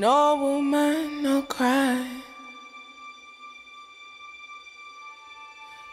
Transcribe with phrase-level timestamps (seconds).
[0.00, 1.98] No woman, no cry.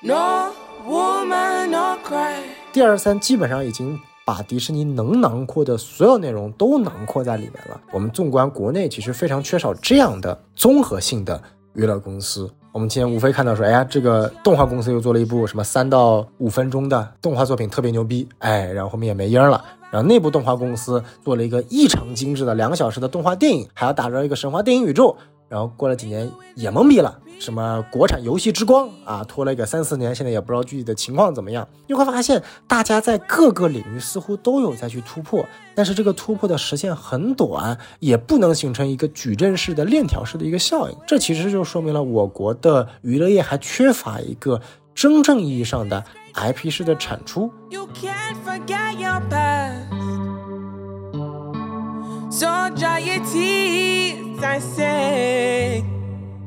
[0.01, 0.53] No
[0.87, 2.39] woman, no cry.
[2.71, 7.81] 第二三基本上已经把迪士尼能囊括的所有内容都囊括在里面了。
[7.91, 11.43] 我们纵观国内，其实非常缺少这样的综合性的
[11.73, 12.49] 娱乐公司。
[12.71, 19.65] 我们今天无非看到说，哎呀，这个动画公司又做了一部什么三到五分钟的动画作品，特别牛逼，哎，然后后面也没音儿了。
[19.91, 25.15] 然后内部动画公司做了一个异常精致的两个小时的动画电影，还要打造一个神话电影宇宙。
[25.49, 31.65] 然后过了几年也懵逼了，什么国产游戏之光啊，拖了一个三四年，现在也不知道具体的情况怎么样。
[31.87, 40.97] 你会发现，大家在各个领域似乎都有在去突破，但是这个突破的时间很短，也不能形成一个矩阵式的链条式的一个效应。
[41.07, 44.59] 这其实就说明了我国的娱乐业还缺乏一个
[44.93, 46.03] 真正意义上的
[46.37, 47.51] IP 式的产出。
[47.71, 49.87] You can't forget your past.
[52.29, 55.83] So dry your tears, I say.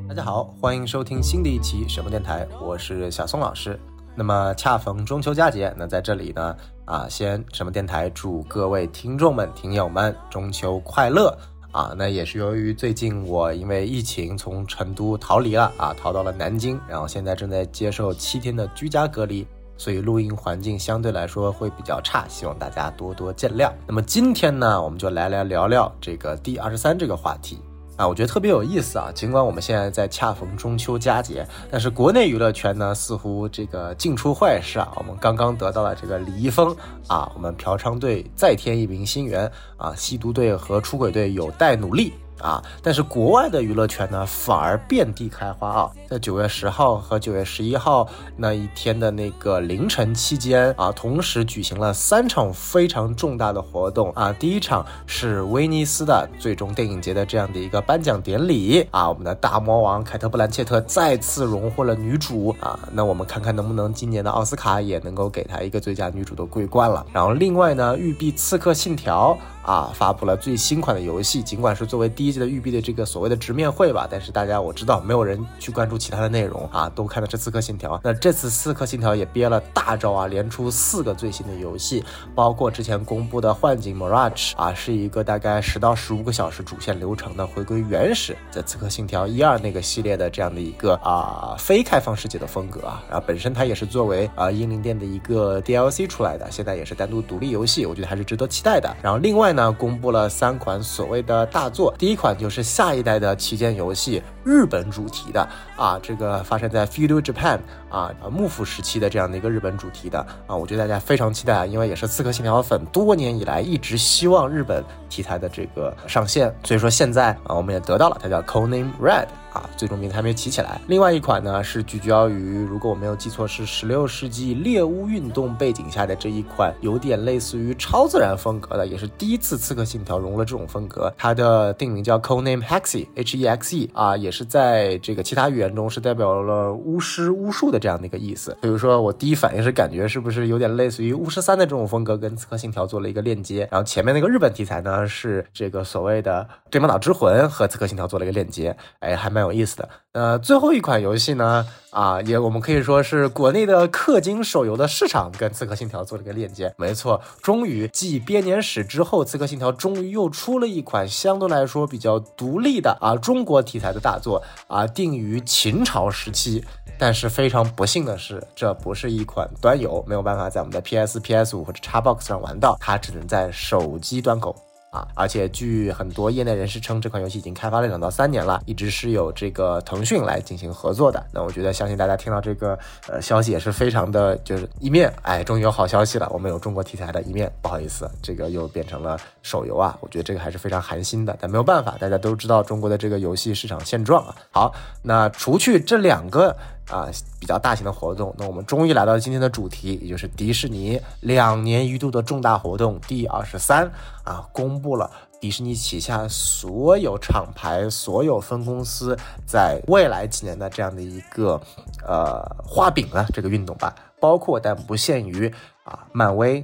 [0.07, 3.77] 大家好，欢迎收听新的一期什么电台，我是小松老师。
[4.15, 6.55] 那么恰逢中秋佳节，那在这里呢，
[6.85, 11.37] 啊，先什么电台祝各位听众们、听友们中秋快乐
[11.71, 11.93] 啊！
[11.97, 19.45] 那也是由于最近我因为疫情从成都逃离了啊，逃到了南京，然后现在正在接受七天的居家隔离，
[19.81, 23.71] 所以录音环境相对来说会比较差，希望大家多多见谅。
[23.87, 27.57] 那么今天呢，我们就来来聊聊这个第二十三这个话题。
[27.97, 29.11] 啊，我觉得特别有意思啊！
[29.13, 34.91] 尽管我们现在在恰逢中秋佳节，但是国内娱乐圈呢，似乎这个尽出坏事啊。
[34.97, 36.75] 我们刚刚得到了这个李易峰
[37.07, 42.61] 啊，我们嫖娼队再添一名新员啊，吸毒队和出轨队有待努力啊。
[42.83, 45.91] 但是国外的娱乐圈呢，反而遍地开花啊。
[46.09, 54.33] 在九月十号和九月十一号那一天的那个凌晨期间啊，同时举行了三场非常重大的活动啊。
[54.33, 62.77] 第一场是威尼斯的最终电影节的这样的一个颁奖典礼啊，我们的大魔王凯特·布兰切特再次荣获了女主啊。
[62.91, 67.05] 那我们看看能不能今年的奥斯卡也能够给她一个最佳女主的桂冠了。
[67.13, 77.95] 然后另外呢，育碧《刺客信条》啊发布了最新款的游戏，尽管是作为第一季的育碧的这个所谓的直面会吧，但是大家我知道没有人去关注其他的内容啊，都看的是《刺客信条》。
[78.03, 98.95] 那这次《刺客信条》也憋了大招啊，连出四个最新的游戏，包括之前公布的《幻境 Mirage》啊，是一个大概十到十五个小时主线流程的回归原始在《刺客信条》一二那个系列的这样的一个啊非开放世界的风格啊，然后本身它也是作为啊英灵殿的一个 DLC 出来的，现在也是单独独立游戏，我觉得还是值得期待的。
[99.01, 107.59] 然后另外呢，公布了三款所谓的大作，第一款就是下一代的旗舰游戏，日本主题的啊，这个发生在 Feudal Japan
[107.89, 119.27] 啊啊幕府时期的这样的一个日本主题的啊，我觉得大家非常期待啊，因为也是刺客信条粉多年以来一直希望日本题材的这个上线，所以说现在啊我们也得到了，它叫 Codename Red。
[119.51, 120.79] 啊，最终名字还没有起起来。
[120.87, 131.13] 另外一款呢是聚焦于，如果我没有记错，是十六世纪猎巫运动背景下的这一款，有点类似于超自然风格的，也是第一次《刺客信条》融了这种风格。
[131.17, 138.55] 它的定名叫 Codename Hexe，H E X E 啊，也是在这个其他语言中是代表了巫师、巫术的这样的一个意思。
[138.61, 143.67] 比如说我第一反应是感觉是不是有点类似于巫师三的这种风格，跟《刺客信条》做了一个链接。
[143.69, 149.89] 然后前面那个日本题材呢是这个所谓的《对马岛之魂》和《刺客信条》做了一个链接，哎，还蛮有意思的。
[150.13, 156.73] 呃，最后一款游戏呢，啊，也我们可以说是国内的氪金手游的市场跟《刺客信条》做了一个链接。
[156.77, 166.63] 没错，终于继编年史之后，《刺客信条》终于又出了一款相对来说比较独立的啊中国题材的大作啊，定于秦朝时期。
[166.97, 174.55] 但是非常不幸的是，这不是一款端游，没有办法在我们的 PS、PS 五或者 Xbox 上玩到，它只能在手机端口。
[174.91, 181.25] 啊，而且据很多业内人士称，这款游戏已经开发了两到三年了，一直是有这个腾讯来进行合作的。
[181.33, 182.77] 那我觉得，相信大家听到这个
[183.07, 187.49] 呃消息也是非常的，就是一面，哎，终于有好消息了，我们有中国题材的一面。
[187.61, 194.35] 不好意思，这个又变成了手游啊，我觉得这个还是非常寒心的，但没有办法，大家都知道中国的这个游戏市场现状啊。
[194.51, 196.53] 好，那除去这两个。
[196.89, 197.07] 啊，
[197.39, 203.89] 比较大型的活动，那我们终于来到今天的主题，也就是迪士尼两年一度的重大活动第二十三
[204.23, 211.59] 啊，公布了迪士尼旗下所有厂牌、所有分公司在未来几年的这样的一个
[212.05, 215.47] 呃画饼了这个运动吧，包括但不限于
[215.83, 216.63] 啊，漫威、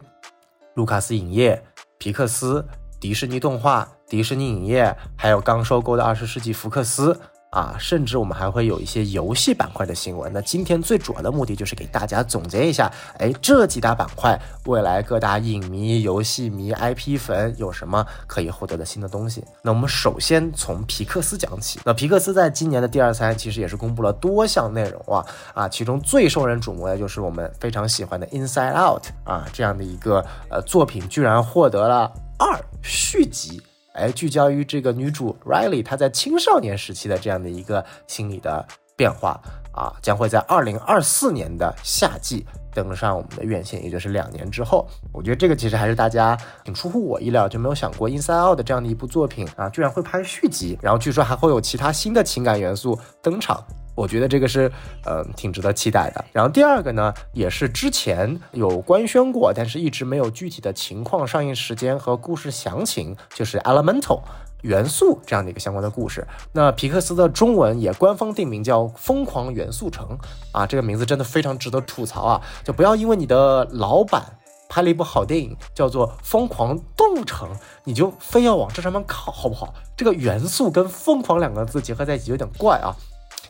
[0.74, 1.64] 卢卡斯影业、
[1.98, 2.66] 皮克斯、
[3.00, 7.18] 迪士尼动画、迪士尼影业，还有刚收购的二十世纪福克斯。
[7.50, 10.32] 啊，甚至我们还会有一些游戏板块的新闻。
[10.34, 19.44] 那今天最主要的目的就是给大家总结一下，哎，这几大板块未来各大影迷、游戏迷、IP 粉有什么可以获得的新的东西。
[19.62, 21.80] 那我们首先从皮克斯讲起。
[21.86, 33.62] 那皮克斯在今年的第二三其实也是公布了多项内容啊啊，其中最受人瞩目的就是我们非常喜欢的 Inside Out 啊这样的一个呃作品，居然获得了二续集。
[33.98, 38.66] 哎，聚焦于这个女主 Riley 她在青少年时期的这样的一个心理的
[38.96, 39.40] 变化
[39.74, 44.88] 啊，将会在二零二四年的夏季登上我们的院线，也就是两年之后。
[45.12, 53.64] 我觉得这个其实还是大家挺出乎我意料，就没有想过 Inside Out 的这样的一部作品啊，居然会拍续集，然后据说还会有其他新的情感元素登场。
[53.98, 54.72] 我觉得这个是，
[55.04, 56.24] 呃，挺值得期待的。
[56.32, 64.22] 然后第二个呢，也是之前有官宣过，但是一直没有具体的情况、上映时间和故事详情，就是 Elemental
[64.62, 66.28] 元素这样的一个相关的故事。
[66.52, 70.06] 那皮克斯的中文也官方定名叫《疯狂元素城》
[70.52, 72.42] 啊，这个名字真的非常值得吐槽啊！
[72.64, 74.24] 就不要因为你的老板
[74.70, 77.50] 拍了一部好电影叫做《疯狂动物城》，
[77.84, 79.74] 你就非要往这上面靠，好不好？
[79.96, 82.94] 这个元素跟疯狂两个字结合在一起有点怪啊。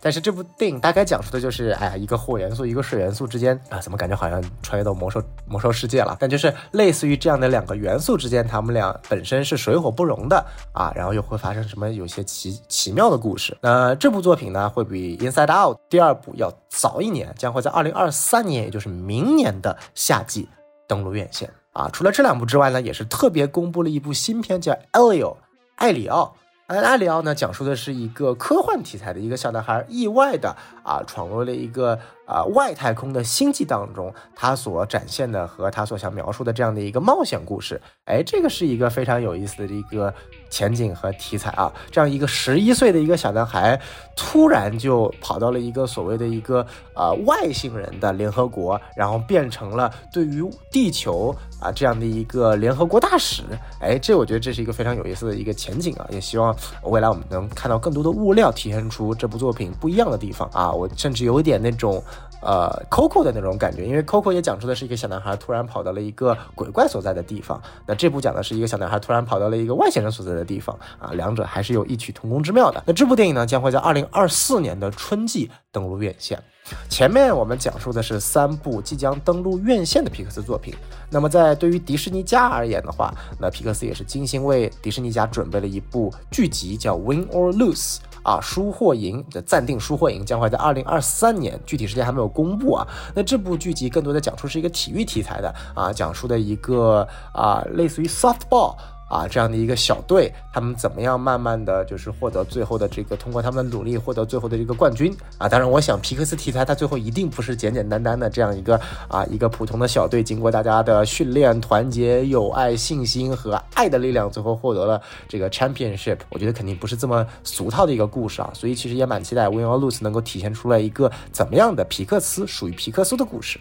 [0.01, 6.15] 但是这部电影大概讲述的就是，哎呀，一个火元素，一个水元素之间啊，怎么感觉好像穿越到魔兽魔兽世界了？
[6.19, 13.57] 但就是类似于这样的两个元素之间，他们俩本身是水火不容的啊，然后又会发生什么有些奇奇妙的故事？
[13.61, 20.47] 那这部作品呢，会比《Inside Out》第二部要早一年，将会在二零二三年，也就是明年的夏季
[20.87, 21.89] 登陆院线啊。
[21.91, 25.33] 除了这两部之外呢，也是特别公布了一部新片，叫《Elio》
[25.75, 26.35] 艾里奥。
[26.67, 30.53] 艾艾里奥呢，讲述的是一个科幻题材的一个小男孩，意外的
[30.87, 31.99] 啊闯入了一个。
[32.27, 40.13] 啊，外太空的星际当中，他所展现的和他所想描述的这样的一个冒险故事，哎，这个是一个非常有意思的一个
[40.49, 41.71] 前景和题材啊。
[41.89, 43.79] 这样一个十一岁的一个小男孩，
[44.13, 53.41] 突然就跑到了一个所谓的一个呃外星人的联合国，然后变成了对于地球啊这样的一个联合国大使。
[53.79, 56.05] 哎，这我觉得这是一个非常有意思的一个前景啊。
[56.09, 60.73] 也希望未来我们能看到更多的物料，体现出这部作品不一样的地方啊。
[60.77, 62.03] 我甚至有一点那种。
[62.39, 72.81] 呃，Coco 的那种感觉，因为 Coco 也讲述的是一个小男孩突然跑到了一个鬼怪所在的地方，那这部讲的是一个小男孩突然跑到了一个外星人所在的地方啊，两者还是有异曲同工之妙的。
[72.85, 76.39] 那这部电影呢，将会在二零二四年的春季登陆院线。
[76.87, 80.75] 前面我们讲述的是三部即将登陆院线的皮克斯作品，
[81.09, 87.97] 那么在对于迪士尼家而言的话，那皮克斯也是精心为迪士尼家准备了一部剧集，叫 Win or Lose。
[88.27, 92.85] 啊，输或赢的暂定输或赢将会在二零二三年，具体时间还没有公布啊。
[93.15, 98.75] 那这部剧集更多的讲述是一个体育题材的啊，讲述的一个啊，类似于 softball。
[99.07, 105.47] 啊，这样的一个小队，他们怎么样慢慢的就是获得最后的这个，通过他们的努力获得最后的这个冠军啊？
[105.47, 116.17] 当然，我想皮克斯题材它最后一定不是简简单单的这样一个啊一个普通的小队，经过大家的训练、团结、友爱、信心和爱的力量，最后获得了这个 championship。
[116.29, 123.57] 我觉得肯定不是这么俗套的一个故事啊，所以其实也蛮期待 Win or Lose 能够体现出来一个怎么样的皮克斯属于皮克斯的故事。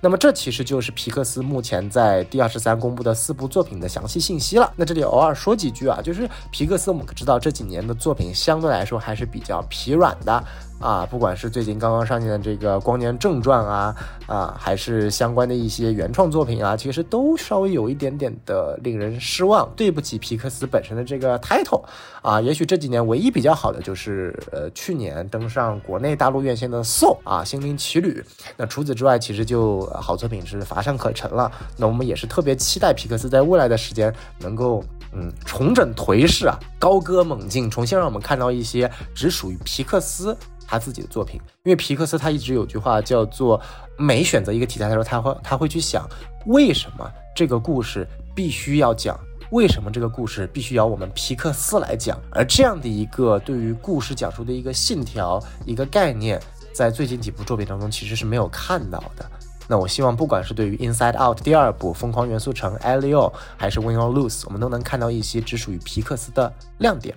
[0.00, 4.72] 那么这其实就是皮克斯目前在第二十三公布的四部作品的详细信息了。
[4.76, 10.42] 那这里偶尔说几句啊，就是皮克斯我们知道这几年的作品相对来说还是比较疲软的。
[10.78, 13.96] 啊，不管是最近刚刚上映的这个《光年正传》啊，
[14.26, 19.66] 啊，还是相关的一些原创作品啊，其实都稍微有一点点的令人失望。
[19.74, 21.82] 对不起皮克斯本身的这个 title
[22.20, 28.22] 啊，也许这几年唯一比较好的就是呃去年登上国内大陆院线的《Soul》啊，《心灵奇旅》。
[28.56, 31.50] 那除此之外，其实就好作品是乏善可陈了。
[31.78, 40.36] 那我们也是特别期待皮克斯在未来的时间能够嗯重整颓势啊，高歌猛进，重新让我们看到一些只属于皮克斯。
[40.66, 43.60] 他自己的作品，因为皮克斯他一直有句话叫做，
[43.96, 46.08] 每选择一个题材的时候，他会他会去想，
[46.46, 49.18] 为什么这个故事必须要讲，
[49.50, 56.40] 为什么这个故事必须要我们皮克斯来讲，而这样的一个对于故事讲述的一个信条、一个概念，
[56.72, 59.24] 在最近几部作品当中其实是没有看到的。
[59.68, 67.16] 那我希望，不管是对于 Inside Out 第二部《疯狂元素城》Elio，还是 Win or Lose，我们都能看到一些只属于皮克斯的亮点。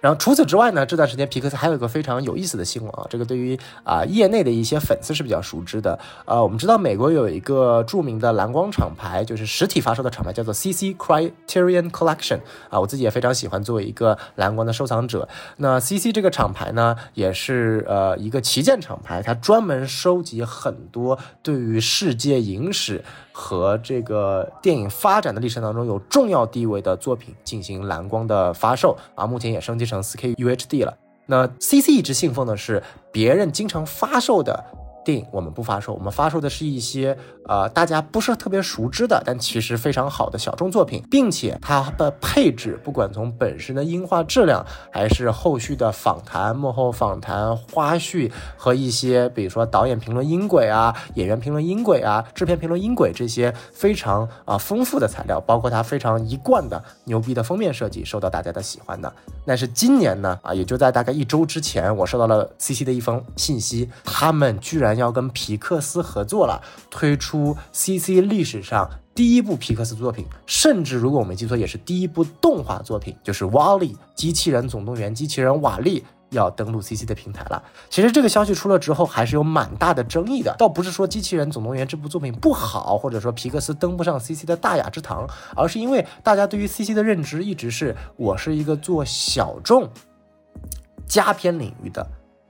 [0.00, 5.98] 然后除此之外呢，这段时间皮克斯还有一个非常有意思的新闻啊，这个对于啊业内的一些粉丝是比较熟知的。
[6.24, 12.40] 呃，我们知道美国有一个著名的蓝光厂牌，就是实体发售的厂牌，叫做 CC Criterion Collection
[12.70, 15.28] 啊，我自己也非常喜欢，作为一个蓝光的收藏者。
[15.58, 23.04] 那 CC 这个厂牌呢，也是呃一个旗舰厂牌，它专门收集很多对于世界影史。
[23.40, 30.94] 和这个电影发展的历程当中有重要地位的作品进行蓝光的发售啊，目前也升级成 4K UHD 了。
[31.24, 34.62] 那 CC 一直信奉的是别人经常发售的。
[35.04, 37.16] 电影我们不发售，我们发售的是一些
[37.46, 59.10] 呃大家不是特别熟知的，但其实非常好的小众作品，并且它的配置，不管从本身的音画质量，还是后续的访谈、幕后访谈、花絮和一些比如说导演评论音轨啊、演员评论音轨啊、制片评论音轨这些非常啊丰富的材料，包括它非常一贯的牛逼的封面设计，受到大家的喜欢的。
[59.46, 64.89] 但是今年呢，啊也就在大概一周之前，我收到了 CC 的一封信息，他们居然。
[64.96, 77.62] 要跟皮克斯合作了，推出 CC 历史上第一部皮克斯作品，甚至如果我没记错，也是第一部动画作品，就是《瓦力机器人总动员》机器人瓦力要登陆 CC 的平台了。
[77.88, 80.54] 其实这个消息出了之后，还是有蛮大的争议的。
[80.56, 89.90] 倒不是说《机器人总动员》这部作品不好，或者说皮克斯登不上 CC 的大雅之堂，而是因为大家对于 CC 的认知一直是我是一个做小众
[91.06, 92.06] 佳片领域的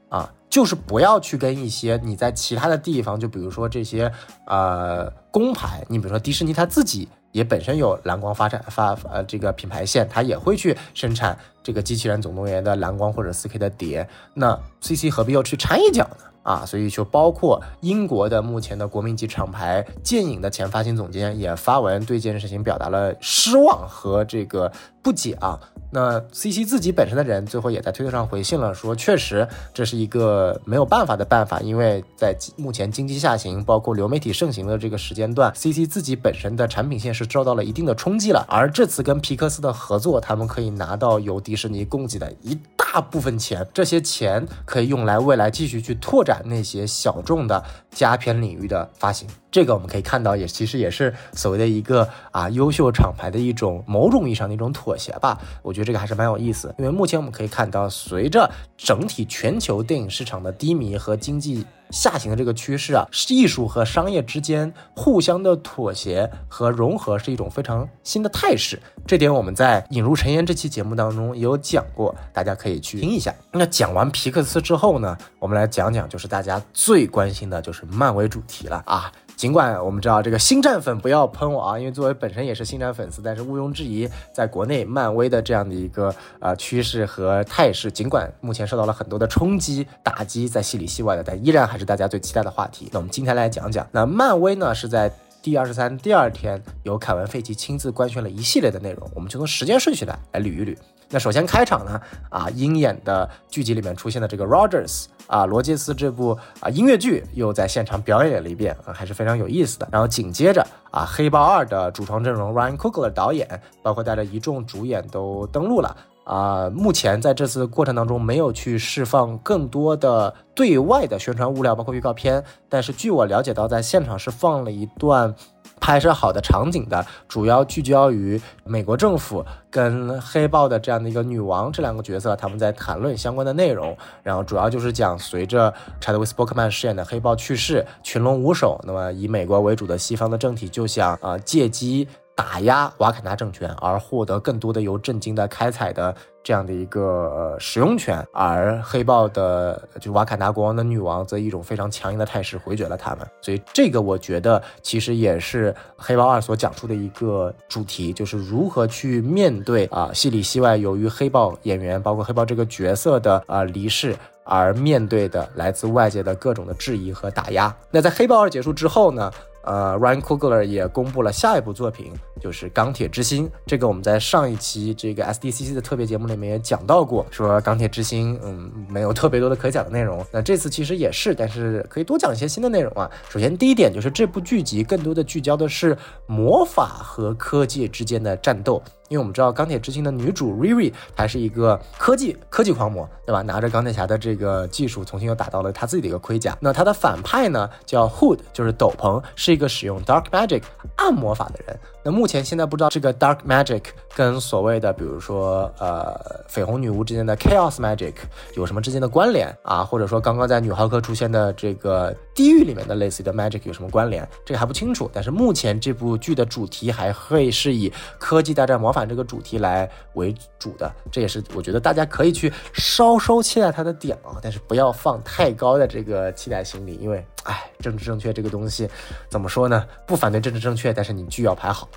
[0.09, 0.31] 啊。
[0.51, 4.11] 就是不要去跟一些你在其他的地方，就比如说这些
[4.45, 16.25] 呃公牌，你比如说迪士尼，它自己也本身有蓝光发展发呃这个品牌线，它也会去生产这个机器人总动员的蓝光或者四 K 的碟，那 CC 何必要去掺一脚呢？
[16.43, 24.71] 啊，所以就包括英国的目前的国民级厂牌剑影的前发行总监也发文对这件事情表达了失望和这个
[25.01, 25.59] 不解啊。
[25.93, 38.45] 那 CC 自己本身的人最后也在推特上回信了，说确实这是一个没有办法的办法，因为在目前经济下行，包括流媒体盛行的这个时间段，CC 自己本身的产品线是受到了一定的冲击了。
[38.47, 49.27] 而这次跟皮克斯的合作，他们可以拿到由迪士尼供给的一大部分钱，这些钱可以用来未来继续去拓展那些小众的佳片领域的发行。
[49.51, 55.37] 这个我们可以看到，也其实也是所谓的一个啊优秀厂牌的一种某种意义上的一种妥协吧。
[55.61, 68.81] 我觉得这个还是蛮有意思，因为目前我们可以看到，随着整体全球电影市场的低迷和经济下行的这个趋势啊，艺术和商业之间互相的妥协和融合是一种非常新的态势。
[69.05, 73.35] 这点我们在引入尘烟这期节目当中也有讲过，大家可以去 听一下。
[73.51, 79.11] 那讲完皮克斯之后呢，我们来讲讲就是大家最关心的就是漫威主题了啊。
[79.41, 92.87] 尽管我们知道这个星战粉不要喷我啊，因为作为本身也是星战粉丝，但是毋庸置疑，在国内漫威的这样的一个呃趋势和态势，尽管目前受到了很多的冲击打击，在戏里戏外的，但依然还是大家最期待的话题。
[92.91, 100.77] 那我们今天来讲讲，那漫威呢是在第二十三第二天由凯文费奇亲自官宣了一系列的内容，我们就从时间顺序来来捋一捋。
[101.13, 109.87] 那首先开场呢，啊，鹰眼的剧集里面出现的这个 Rogers 啊，罗杰斯这部啊音乐剧又在现场表演了一遍啊，还是非常有意思的。
[109.89, 110.61] 然后紧接着
[110.91, 113.47] 啊，黑豹二的主创阵容 Ryan Coogler 导演，
[113.81, 116.69] 包括带着一众主演都登陆了啊。
[116.69, 125.35] 目前在这次过程当中没有去释放更多的对外的宣传物料，包括预告片，但是据我了解到，在现场是放了一段。
[125.83, 133.97] 拍摄好的场景的，主要聚焦于美国政府跟黑豹的这样的一个女王这两个角色，他们在谈论相关的内容。
[134.21, 142.07] 然后主要就是讲随着查德威斯·伯克曼饰演的黑豹去世，群龙无首，那么以美国为主的西方的政体就想啊借机。
[142.41, 153.27] 打压瓦坎达政权，而获得更多的由震惊的开采的这样的一个使用权，而黑豹的就瓦坎达国王的女王则以一种非常强硬的态势回绝了他们。
[153.41, 167.73] 所以这个我觉得其实也是黑豹二所讲述的一个主题，就是如何去面对啊戏里戏外由于黑豹演员包括黑豹这个角色的啊离世而面对的来自外界的各种的质疑和打压。
[167.91, 169.31] 那在黑豹二结束之后呢？
[169.63, 173.47] 呃，Ryan Coogler 也公布了下一部作品，就是《钢铁之心》。
[173.65, 180.25] 这个我们在上一期这个 SDCC 的特别节目里面也讲到过，说《钢铁之心》嗯没有特别多的可讲的内容。
[180.31, 183.09] 那这次其实也是，但是可以多讲一些新的内容啊。
[183.29, 188.81] 首先第一点就是这部剧集更多的聚焦的是魔法和科技之间的战斗。
[189.11, 193.41] 因为我们知道钢铁之心的女主 Riri，她是一个科技科技狂魔，对吧？
[193.41, 196.57] 拿着钢铁侠的这个技术，重新又打造了他自己的一个盔甲。
[196.61, 200.63] 那他的反派呢，叫 Hood，就是斗篷，是一个使用 Dark Magic
[200.95, 201.77] 暗魔法的人。
[202.03, 203.83] 那目前现在不知道这个 Dark Magic
[204.15, 208.13] 跟所谓的，比如说呃绯红女巫之间的 Chaos Magic
[208.55, 209.83] 有什么之间的关联啊？
[209.83, 214.27] 或者说刚刚在女浩克出现的这个地狱里面的类似的 Magic 有什么关联？
[214.43, 215.09] 这个还不清楚。
[215.13, 228.89] 但是目前这部剧的主题还会是以科技大战魔法这个主题来为主的，这也是我觉得大家可以去稍稍期待它的点啊，但是不要放太高的这个期待心理，因为哎，政治正确这个东西
[229.29, 229.85] 怎么说呢？
[230.05, 231.87] 不反对政治正确，但是你剧要排好。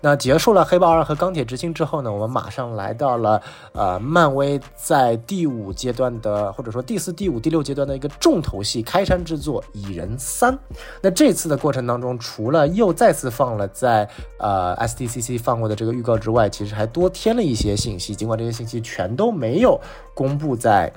[0.00, 3.42] 那结束了黑豹二和钢铁之心之后呢，我们马上来到了
[3.72, 10.54] 呃漫威在第五阶段的或者说第四、第五、第六阶段的一个重头戏开山之作《蚁人三》。
[11.00, 19.80] 那这次的过程当中，除了又再次放了在呃 SDCC 放过的这个预告之外，其实还多添了一些信息，尽管这些信息全都没有
[20.14, 20.92] 公布在。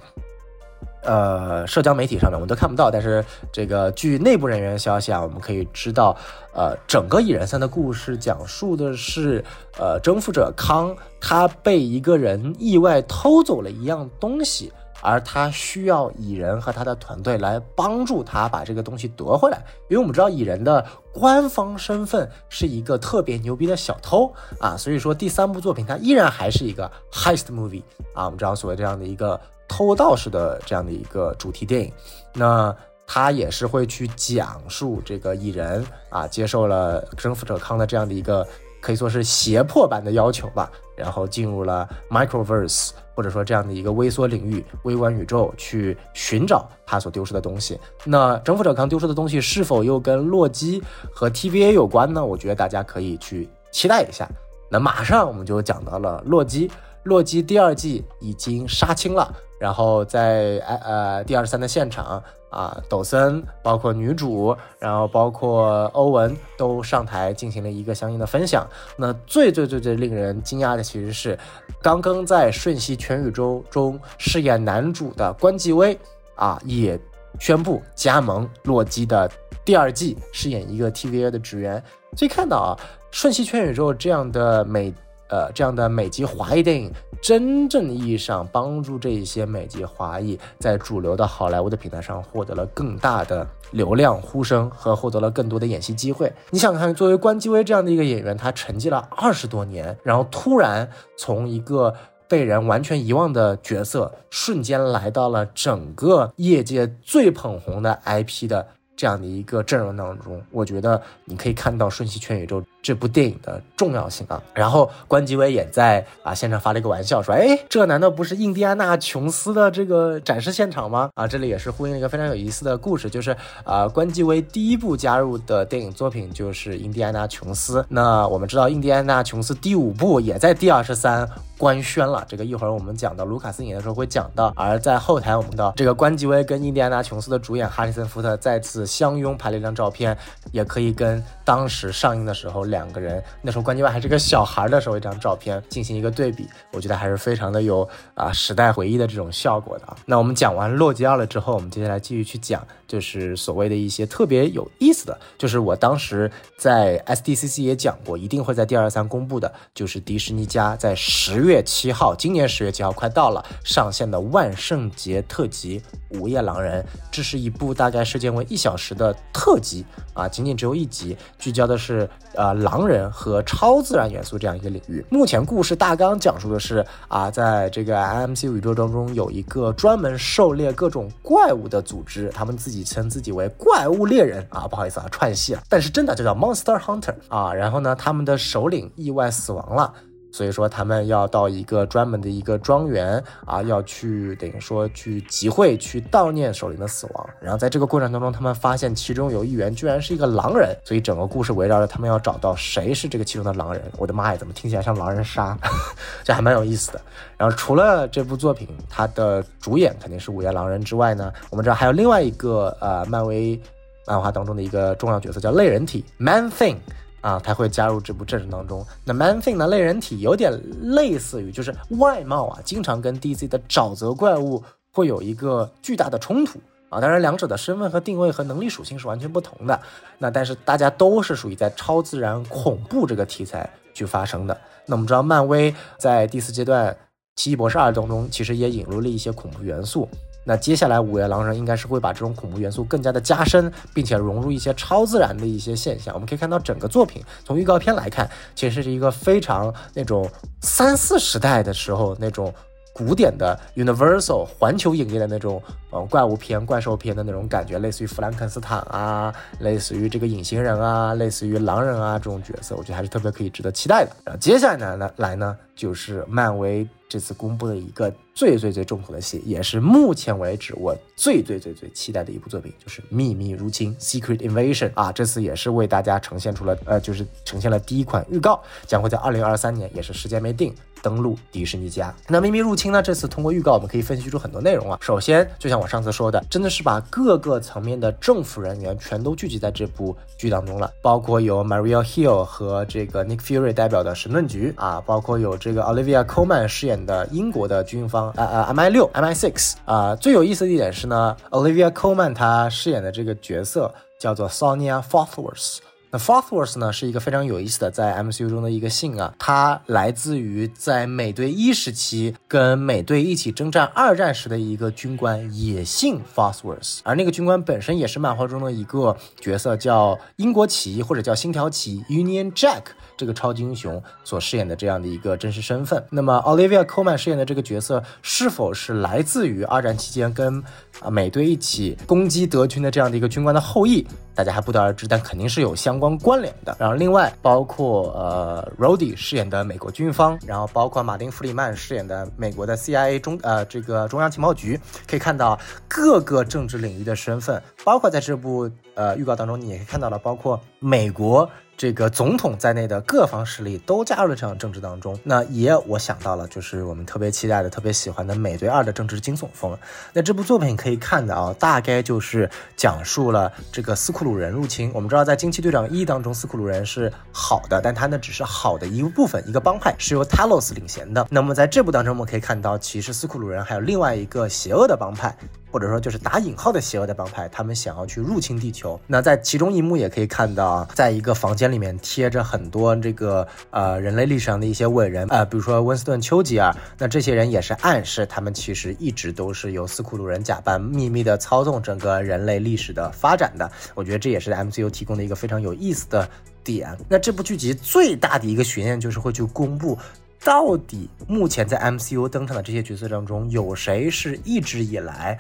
[1.03, 6.15] 呃，社交媒体上面我们都看不到，但是这个据内部人员消息啊，我们可以知道，
[6.53, 9.43] 呃，整个蚁人三的故事讲述的是，
[9.79, 19.57] 呃，征服者康他被一个人意外偷走了一样东西，而他需要蚁人和他的团队来帮助他把这个东西夺回来，
[19.89, 27.81] 因为我们知道蚁人的官方身份是一个特别牛逼的小偷啊，所以说第三部作品它依然还是一个 heist movie
[28.13, 29.41] 啊，我们知道所谓这样的一个。
[29.73, 31.93] 偷盗式的这样的一个主题电影，
[32.33, 32.75] 那
[33.07, 38.45] 他也是会去讲述这个蚁人啊，接受了征服者康的这样的一个
[38.81, 47.79] 可以说是胁迫版的要求吧，然后进入了 microverse 或者说这样的一个微缩领域、微观宇宙去寻找他所丢失的东西。
[48.03, 52.25] 那征服者康丢失的东西是否又跟洛基和 TVA 有关呢？
[52.25, 54.27] 我觉得大家可以去期待一下。
[54.69, 56.69] 那马上我们就讲到了洛基。
[57.03, 68.67] 洛基第二季已经杀青了，然后在呃呃第二十三的现场啊，抖森包括女主，然后包括欧文都上台进行了一个相应的分享。
[68.97, 71.37] 那最最最最令人惊讶的其实是，
[71.79, 75.95] 刚刚在瞬息全宇宙中饰演男主的关继威
[76.33, 76.99] 啊，也
[77.39, 79.29] 宣布加盟洛基的
[79.63, 81.81] 第二季，饰演一个 TVA 的职员。
[82.17, 82.73] 所以看到啊，
[83.11, 84.91] 瞬息全宇宙这样的美。
[85.31, 96.31] 呃，这样的美籍华裔电影，真正意义上帮助这一些美籍华裔在主流的好莱坞的平台上获得了更大的流量呼声和获得了更多的演戏机会。
[96.49, 100.85] 你想看，作为关继威这样的一个演员，他沉寂了二十多年，然后突然
[101.15, 101.95] 从一个
[102.27, 108.67] 被人完全遗忘的角色，瞬间来到了整个业界最捧红的 IP 的。
[108.93, 114.41] 这样的一个阵容当中，我觉得你可以看到《瞬息全宇宙》这部电影的重要性啊。
[114.53, 127.81] 然后关继威也在啊现场发了一个玩笑，说：“哎，这难道不是印第安纳琼斯的这个展示现场吗？”啊，这里也是呼应了一个非常有意思的故事，就是啊，关继威第一部加入的电影作品就是《印第安纳琼斯》。
[127.89, 131.27] 那我们知道，《印第安纳琼斯》第五部也在第二十三。
[131.61, 134.51] 官宣了，这个一会儿我们讲到卢卡斯影的时候会讲到。
[134.55, 140.17] 而在后台，我们的这个关继威跟印第安纳琼斯的主演哈里森福特再次相拥拍了一张照片，
[140.51, 149.97] 也可以跟当时上映的时候两个人那时候关继威还是个小孩的时候一张照片进行一个对比，我觉得还是非常的有啊时代回忆的这种效果的。
[150.05, 161.61] 那我们讲完洛基奥了之后，我们接下来继续去讲，就是所谓的一些特别有意思的，就是我当时在 SDCC 也讲过，一定会在第二三公布的，就是迪士尼家在十月。
[161.63, 165.79] 七号，今年十月七号快到了，上线的万圣节特辑
[166.19, 175.05] 《午夜狼人》，这是一部大概时间为一小时的特辑啊，仅仅只有一集，聚焦的是呃狼人和超自然元素这样一个领域。
[175.09, 187.53] 目前故事大纲讲述的是啊，在这个 IMC 宇宙当中有一个专门狩猎各种怪物的组织，他们自己称自己为怪物猎人啊，不好意思啊串戏了，但是真的就叫 Monster Hunter 啊。
[187.53, 189.93] 然后呢，他们的首领意外死亡了。
[190.31, 197.29] 所以说，他们要到一个专门的一个庄园啊，要去等于说去集会，去悼念首领的死亡。
[197.41, 203.83] 然后在这个过程当中，他们发现其中有一员居然是一个狼人，所以整个故事围绕着他们要找到谁是这个其中的狼人。
[203.97, 205.57] 我的妈呀，怎么听起来像狼人杀？
[206.23, 207.01] 这还蛮有意思的。
[207.37, 213.59] 然后除了这部作品，它的主演肯定是午夜狼人之外呢，我们知道还有另外一个呃漫威
[214.07, 216.77] 漫画当中的一个重要角色叫类人体 Man Thing。
[217.21, 218.85] 啊，他会加入这部阵容当中。
[219.05, 226.99] 那 Man Thing 的类人体有点类似于，就是外貌啊，经常跟 DC 的沼泽怪物会有一个巨大的冲突啊。
[226.99, 229.79] 当然，两者的身份和定位和能力属性是完全不同的。
[230.17, 234.59] 那但是大家都是属于在超自然恐怖这个题材去发生的。
[234.87, 236.91] 那我们知道，漫威在第四阶段
[237.35, 240.09] 《奇异博士二》当中，其实也引入了一些恐怖元素。
[240.43, 246.13] 那接下来，午夜狼人应该是会把这种恐怖元素更加的加深，并且融入一些超自然的一些现象。
[246.15, 250.27] 我们可以看到，整个作品从预告片来看，其实是一个非常那种
[250.61, 252.51] 三四时代的时候那种
[252.91, 264.11] 古典的 Universal 环球影业的那种呃怪物片、怪兽片的那种感觉，类似于弗兰肯斯坦啊，类似于这个隐形人啊，类似于狼人啊这种角色，我觉得还是特别可以值得期待的。
[264.25, 266.87] 然后接下来呢来呢，就是漫威。
[267.11, 275.11] 这次公布的一个最最最重头的戏，也是目前为止我最最最最期待的一部作品，就是《秘密入侵》（Secret Invasion） 啊。
[275.11, 280.73] 这次也是为大家呈现出了呃，就是呈现了第一款预告，将会在二零二三年，也是时间没定。
[281.01, 283.01] 登陆迪士尼家，那秘密入侵呢？
[283.01, 284.97] 这次通过预告，我们可以分析出很多内容啊。
[285.01, 300.15] 首先，就像我上次说的，真的是把各个层面的政府人员全都聚集在这部剧当中了，包括有 Maria Hill 和这个 Nick Fury 代表的神盾局啊，包括有这个 Olivia Colman 饰演的英国的军方，呃呃 MI 六 MI six 啊。
[300.15, 305.77] 最有意思的一点是呢，Olivia Colman 她饰演的这个角色叫做 Sonia Forthworth。
[306.11, 322.81] 那 Forthworth 呢是一个非常有意思的在 MCU 中的一个姓啊，它来自于在美队一时期跟美队一起征战二战时的一个军官，也姓 Forthworth，而那个军官本身也是漫画中的一个角色，叫英国旗或者叫星条旗 Union Jack
[323.21, 326.03] 这个超级英雄所饰演的这样的一个真实身份。
[326.09, 330.59] 那么 Olivia Colman 饰演的这个角色是否是来自于二战期间跟
[330.99, 334.03] 啊美队一起攻击德军的这样的一个军官的后裔？
[334.33, 336.75] 大家还不得而知，但肯定是有相关关联的。
[336.79, 351.47] 然后另外包括呃，Rody 饰演的美国军方，然后包括马丁·弗里曼饰演的美国的 CIA 中呃这个中央情报局，可以看到各个政治领域的身份，包括在这部呃预告当中，你也可以看到了，包括美国。
[351.81, 355.19] 这个总统在内的各方势力都加入了这场政治当中。
[355.23, 359.75] 那也我想到了，就是我们特别期待的、特别喜欢的《美队二》的政治惊悚风。
[360.13, 364.91] 那这部作品可以看的啊，大概就是讲述了这个斯库鲁人入侵。
[364.93, 371.25] 我们知道，在《惊奇队长一》当中，斯库鲁人是好的，但他呢只是好的一部分，一个帮派是由 Talos 领衔的。
[371.31, 375.35] 那么在这部当中，我们可以看到，其实斯库鲁人还有另外一个邪恶的帮派。
[375.71, 378.99] 或者说就是打引号的邪恶的帮派，他们想要去入侵地球。
[379.07, 386.75] 那在其中一幕也可以看到，在一个房间里面贴着很多这个呃人类历史上的一些伟人，呃，比如说温斯顿·丘吉尔。
[386.97, 393.71] 那这些人也是暗示他们其实一直都是由斯库鲁人假扮，秘密的操纵整个人类历史的发展的。
[393.95, 396.27] 我觉得这也是 MCU 提供的一个非常有意思的
[396.63, 396.97] 点。
[397.07, 399.97] 那这部剧集最大的一个悬念就是会去公布。
[400.43, 405.39] 到底目前在 MCU 登场的这些角色当中，有谁是一直以来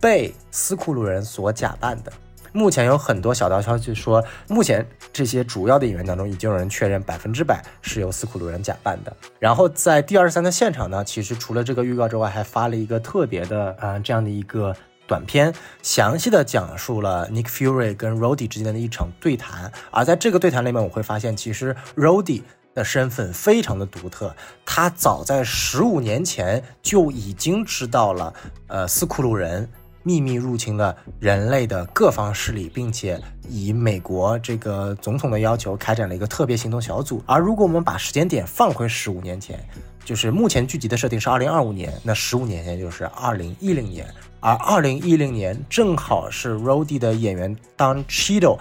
[0.00, 2.10] 被斯库鲁人所假扮的？
[2.50, 9.14] 目前有很多小道消息说，目前这些主要的演员当中，已经有人确认百分之百是由斯库鲁人假扮的。
[9.38, 14.74] 然后在第二十三的现场呢，其实除了这个预告之外，还发了一个特别的啊这样的一个
[15.06, 19.70] 短片，详细的讲述了 Nick Fury 跟 Rhodey 之间的一场对谈。
[19.90, 22.40] 而在这个对谈里面，我会发现其实 Rhodey。
[22.78, 24.32] 的身份非常的独特，
[24.64, 28.32] 他早在十五年前就已经知道了，
[28.68, 29.68] 呃，斯库鲁人
[30.04, 37.20] 秘密入侵了人类的各方势力，并且以美国这个总统的要求开展了一个特别行动小组。
[37.26, 39.58] 而如果我们把时间点放回十五年前，
[40.04, 44.06] 就是目前剧集的设定是二零二五年，那十五年前就是二零一零年，
[44.38, 48.60] 而二零一零年正好是 Rody 的演员 Don Cheadle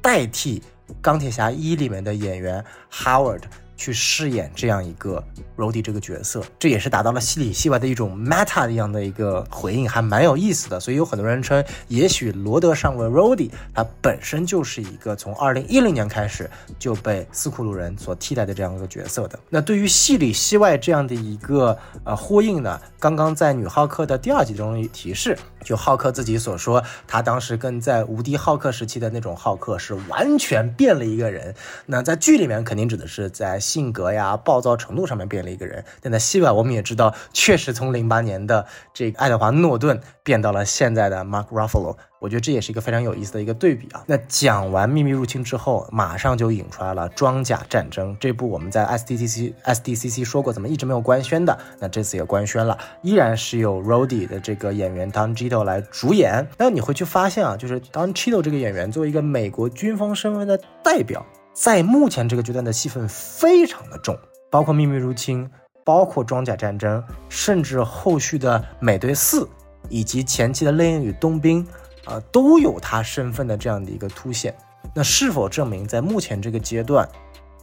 [0.00, 0.62] 代替。
[1.00, 3.42] 钢铁侠一里面的演员 Howard
[3.76, 5.22] 去饰演这样一个
[5.56, 10.80] Rody 这个角色，这也是达到了戏里戏外的一种 meta 一样的一个回应，还蛮有意思的。
[10.80, 19.38] 所以有很多人称，也许罗德上尉 Rody 他本身就是一个从二零一零年开始就被斯库鲁人所替代的这样一个角色的。
[19.50, 22.80] 那对于戏里戏外这样的一个呃呼应呢？
[22.98, 25.36] 刚刚在女浩克的第二集中提示。
[25.64, 31.52] 就浩克自己所说，他当时跟在无敌浩克时期的那种浩克是完全变了一个人。
[31.86, 35.84] 那在剧里面肯定指的是在性格呀、暴躁程度上面变了一个人。
[36.00, 41.96] 但在戏外，我们也知道，确实从零八年的这个爱德华诺顿变到了现在的 Mark Ruffalo。
[42.18, 44.02] 我觉得这也是一个非常有意思的一个对比啊。
[44.06, 51.56] 那讲完秘密入侵之后，马上就引出来了装甲战争这部我们在 SDCC SDCC 说过，怎么一直没有官宣的？
[51.78, 56.48] 那这次也官宣了，依然是由 Rody 的这个演员 Don Cheadle 来主演。
[56.56, 61.24] 那你会去发现啊，就是 Don Cheadle 这个演员作为一个美国军方身份的代表，
[61.56, 64.14] 在目前这个阶段的戏份非常的重，
[64.50, 65.50] 包括秘密入侵，
[65.86, 69.48] 包括装甲战争，甚至后续的美队四，
[69.88, 71.66] 以及前期的猎鹰与冬兵。
[72.04, 74.54] 啊，都有他身份的这样的一个凸显，
[74.94, 77.08] 那是否证明在目前这个阶段，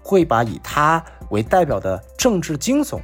[0.03, 2.99] 会把以他为代表的政治惊悚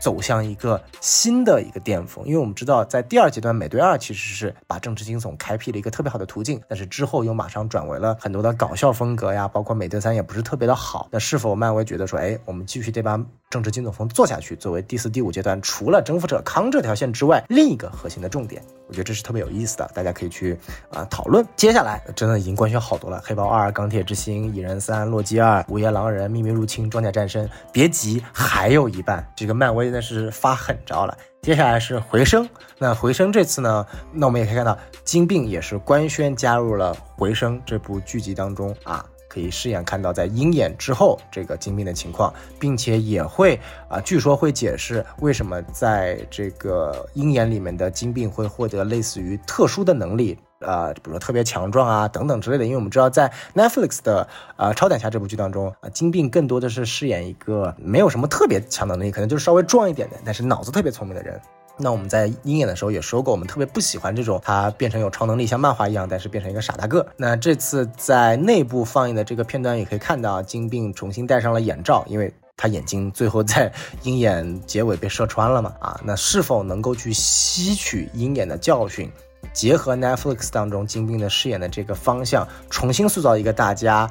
[0.00, 2.26] 走向一个新的一个巅峰？
[2.26, 11.08] 因为我们知道，在第二阶段，美队二其实是把政治惊悚开辟了一个特别好的途径，但是之后又马上转为了很多的搞笑风格呀，包括美队三也不是特别的好。
[11.12, 18.62] 那是否漫威觉得说，哎，我们继续这把政治惊悚风做下去，作为第四、第五阶段除了征服者康这条线之外另一个核心的重点？
[18.88, 20.58] 我觉得这是特别有意思的，大家可以去
[20.90, 21.46] 啊讨论。
[21.54, 27.48] 接下来真的已经官宣好多了，黑豹二、钢铁之心、蚁人三、洛基二、午夜狼人、秘密入侵、装甲战神。
[27.72, 31.18] 别急，还有一半，这个漫威现在是发狠招了。
[31.42, 32.48] 接下来是回声，
[32.78, 39.04] 那回声这次呢，那我们也可以看到金并也是官宣加入了回声这部剧集当中啊。
[39.28, 52.64] 可以饰演看到在鹰眼之后这个金兵的情况，并且也会啊，据说会解释为什么在这个鹰眼里面的金兵会获得类似于特殊的能力啊，比如说特别强壮啊等等之类的。
[52.64, 61.40] 因为我们知道在 Netflix 的啊超胆侠这部剧当中啊，金并更多的是饰演一个没有什么特别强的能力，可能就是稍微壮一点的，但是脑子特别聪明的人。
[61.82, 67.06] 那我们在鹰眼的时候也说过，我们特别不喜欢这种他变成有超能力，像漫画一样，但是变成一个傻大个。
[67.16, 75.72] 那这次在内部放映的这个片段也可以看到，金并重新戴上了眼罩，因为他眼睛最后在鹰眼结尾被射穿了嘛。
[75.80, 79.10] 啊，那是否能够去吸取鹰眼的教训，
[79.52, 84.10] 结合 Netflix 当中金并的饰演的这个方向，重新塑造一个大家。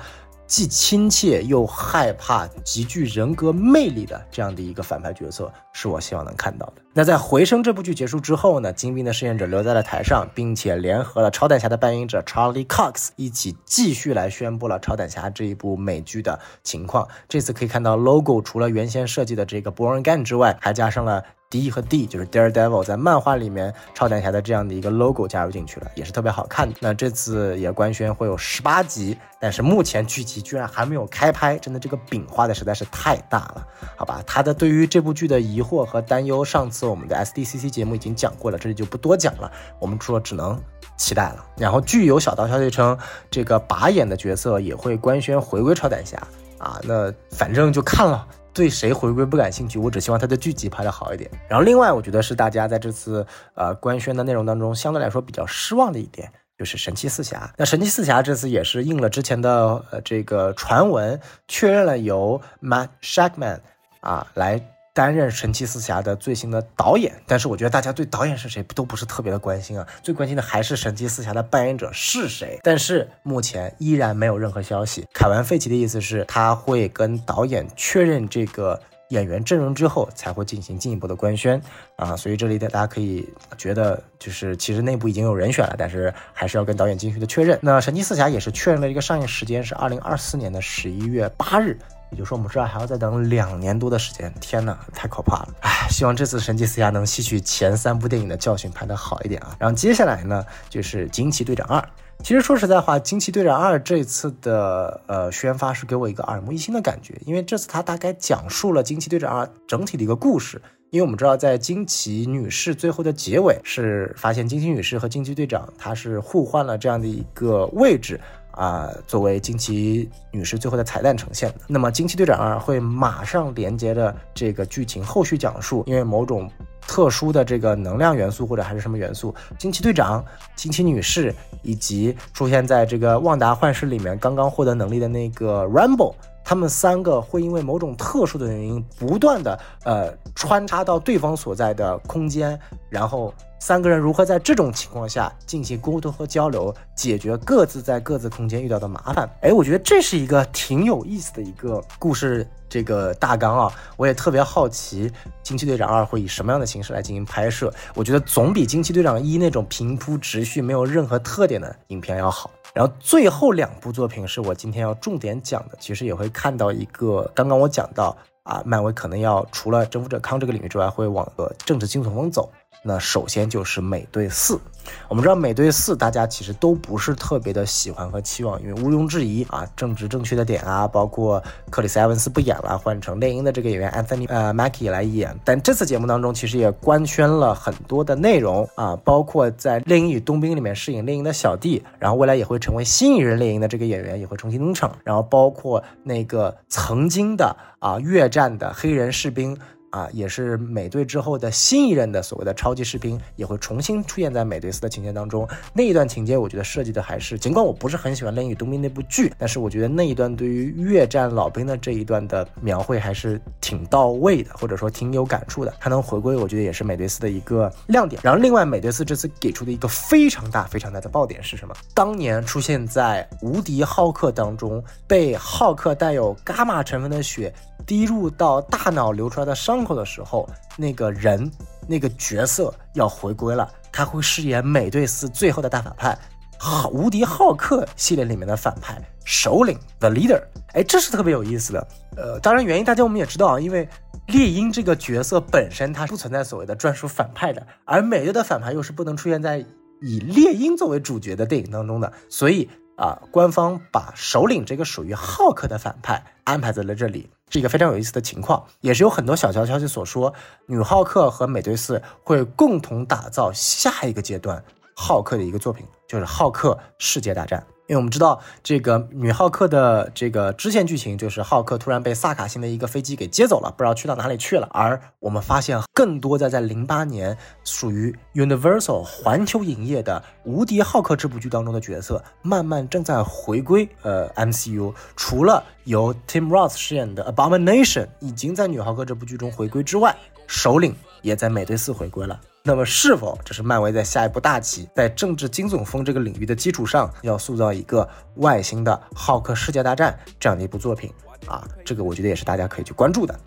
[0.49, 6.81] 既亲切又害怕、极具人格魅力的这样的一个反派角色，是我希望能看到的。
[6.91, 17.07] 那在《回声》这部剧结束之后呢，金兵的饰演者留在了台上，并且联合了超胆侠的扮演者 Charlie Cox 一起继续来宣布了超胆侠这一部美剧的情况。
[17.27, 21.23] 这次可以看到 logo 除了原先设计的这个 Born Gun 之外，还加上了。
[21.51, 26.75] D 和 D 就是 Daredevil 在漫画里面超胆侠的这样的一个 logo 加入进去了，也是特别好看的。
[26.79, 34.21] 那这次也官宣会有十八集，但是目前剧集居然还没有开拍，真的这个饼画的实在是太大了，好吧？
[34.27, 39.51] 他的对于这部剧的疑惑和担忧，上次我们的 SDCC 节目已经讲过了，这里就不多讲了。
[39.79, 40.55] 我们说只能
[40.97, 41.43] 期待了。
[41.57, 42.95] 然后据有小道消息称，
[43.31, 46.15] 这个拔眼的角色也会官宣回归超胆侠
[46.59, 48.27] 啊，那反正就看了。
[48.53, 51.29] 对谁回归不感兴趣，我只希望他的剧集拍得好一点。
[51.47, 57.53] 然后另外，我觉得是大家在这次呃官宣的内容当中，相对来说比较失望的一点，就是神奇四侠。
[57.57, 63.59] 那神奇四侠这次也是应了之前的呃这个传闻，确认了由 Matt Shackman
[64.01, 64.61] 啊来。
[64.99, 72.59] 担任神奇四侠的最新的导演，但是我觉得大家对导演是谁都不是特别的关心啊，最关心的还是神奇四侠的扮演者是谁。
[72.61, 75.07] 但是目前依然没有任何消息。
[75.13, 78.77] 凯文·费奇的意思是他会跟导演确认这个
[79.11, 81.61] 演员阵容之后，才会进行进一步的官宣
[81.95, 82.13] 啊。
[82.17, 83.25] 所以这里的大家可以
[83.57, 87.57] 觉得，就是其实内部已经有人选了，但是还是要跟导演进行的确认。
[87.61, 91.79] 那神奇四侠也是确认了一个上映时间是二零二四年的十一月八日。
[92.11, 94.33] 也就是说，我们这还要再等两年多的时间。
[94.41, 95.53] 天哪，太可怕了！
[95.61, 99.55] 唉，希望这次神奇四侠能吸取前三部电影的教训，拍得好一点啊。
[99.59, 101.83] 然后接下来呢，就是惊奇队长二。
[102.21, 110.61] 其实说实在话，惊奇队长二这次的呃宣发是给我一个耳目一新的感觉，因为这次他大概讲述了惊奇队长二整体的一个故事。
[110.89, 118.19] 因为我们知道，在惊奇女士最后的结尾是发现惊奇女士和惊奇队长他是互换了这样的一个位置。
[118.51, 126.49] 啊，作为惊奇女士最后的彩蛋呈现的，那么惊奇队长二会马上连接着这个剧情后续讲述，因为某种
[126.85, 130.23] 特殊的这个能量元素或者还是什么元素，惊奇队长、
[130.55, 142.59] 惊奇女士以及出现在这个旺达幻视里面刚刚获得能力的那个 Rambo，他们三个会因为某种特殊的原因不断的呃穿插到对方所在的空间，
[142.89, 143.33] 然后。
[143.59, 149.29] 三个人如何在这种情况下进行沟通和交流，解决各自在各自空间遇到的麻烦？
[149.41, 155.09] 哎，我觉得这是一个挺有意思的一个故事，这个大纲啊，我也特别好奇
[155.43, 157.71] 《惊奇队长二》会以什么样的形式来进行拍摄。
[157.93, 162.49] 我觉得总比《惊奇队长一》那种平铺直叙、没有任何特点的影片要好。
[162.73, 172.49] 然后最后两部作品是我今天要重点讲的，其实也会看到一个，刚刚我讲到啊，漫威可能要除了征服者康这个领域之外，会往个政治惊悚风走。
[172.83, 174.59] 那首先就是美队四。
[175.07, 185.37] 我们知道美队四，大家其实都不是特别的喜欢和期望，因为毋庸置疑啊，政治正确的点啊，包括克里斯埃文斯不演了，换成猎鹰的这个演员 Anthony 呃 Mackie 来演。
[185.43, 199.55] 但这次节目当中，其实也官宣了很多的内容啊，包括在《猎鹰与冬兵》里面饰演猎鹰的小弟，然后未来也会成为新一任猎鹰的这个演员也会重新登场，然后包括那个曾经的啊越战的黑人士兵。
[199.91, 205.47] 啊，也是美队之后的新一任的所谓的超级士兵，也会重新出现在美队四的情节当中。
[205.73, 215.73] 那一段情节，我觉得设计的还是，尽管我不是很喜欢《雷与冬兵》那部剧，但是我觉得那一段对于越战老兵的这一段的描绘还是挺到位的，或者说挺有感触的。
[215.79, 218.21] 他能回归，我觉得也是美队四的一个亮点。
[218.23, 221.73] 然后，另外美队四这次给出的一个非常大、非常大的爆点是什么？
[221.95, 227.51] 当年出现在无敌浩克当中，被浩克带有伽马成分的血
[227.87, 229.78] 滴入到大脑流出来的伤。
[229.83, 231.51] 口的时候，那个人
[231.87, 236.17] 那个角色要回归了，他会饰演美队四最后的大反派。
[236.61, 240.41] 好，无敌浩克系列里面的反派首领 The Leader，
[240.73, 241.87] 哎，这是特别有意思的。
[242.17, 243.87] 呃，当然原因大家我们也知道啊，因为
[244.27, 249.65] 猎鹰这个角色本身它不存在所谓的专属反派的，而美队的反派又是不能出现在
[250.01, 260.33] 以猎鹰作为主角的电影当中的，所以啊，官方把首领这个属于浩克的反派安排在了这里，是一个非常有意思的情况，也是有很多小道消息所说，
[260.65, 264.61] 女浩克和美队四会共同打造下一个阶段。
[264.93, 274.69] 浩克的一个作品就是《浩克世界大战》，因为我们知道这个女浩克的这个支线剧情就是浩克突然被萨卡星的一个飞机给接走了，不知道去到哪里去了。
[274.71, 284.93] 而我们发现更多的在零八年属于 Universal 环球影业的《无敌浩克》这部剧当中的角色，慢慢正在回归呃 MCU。
[285.15, 292.39] 除了由 Tim Roth 饰演的 Abomination 已经在女浩克这部剧中回归之外，首领也在美队四回归了。
[292.61, 301.11] 那么，是否这是漫威在下一步大棋，在政治惊悚风这个领域的基础上，要塑造一个外星的浩克世界大战这样的一部作品
[301.47, 301.65] 啊？
[301.85, 303.39] 这个我觉得也是大家可以去关注的。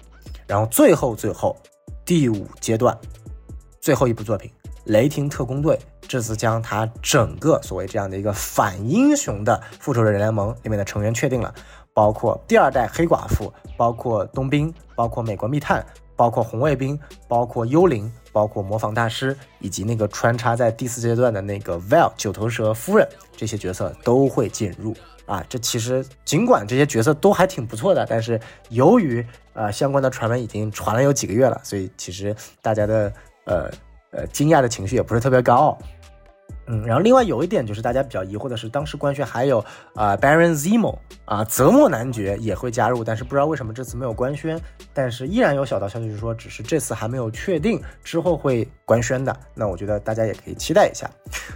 [0.47, 1.57] 然后最后最后
[2.05, 2.99] 第五阶段
[3.81, 4.51] 最后一部作品
[4.87, 5.77] 《雷霆特工队》，
[6.09, 11.55] 这次将它整个所谓这样的一个反英雄的复仇者联盟里面的成员确定了，
[11.93, 15.85] 包括第二代黑寡妇，包括冬兵，包括美国密探。
[16.23, 23.05] 包括红卫兵，包括幽灵，包括模仿大师，以及那个穿插在第四阶段的那个 Val 九头蛇夫人，
[23.37, 24.95] 这些角色都会进入
[25.27, 25.45] 啊。
[25.49, 33.13] 这其实尽管这些角色都还挺不错的，但是由于呃相关的传闻已经传了有几个月了，所以其实大家的
[33.47, 33.69] 呃
[34.13, 35.77] 呃惊讶的情绪也不是特别高。
[36.67, 39.59] 嗯，然后另外有一点就是大家比较疑惑的是，当时官宣还有
[39.95, 44.61] 啊，Baron Zemo 啊，泽莫男爵也会加入，但是不知道为什么这次没有官宣，
[44.95, 49.37] 但是依然有小道消息是说，只是这次还没有确定，之后会官宣的。
[49.55, 51.11] 那我觉得大家也可以期待一下。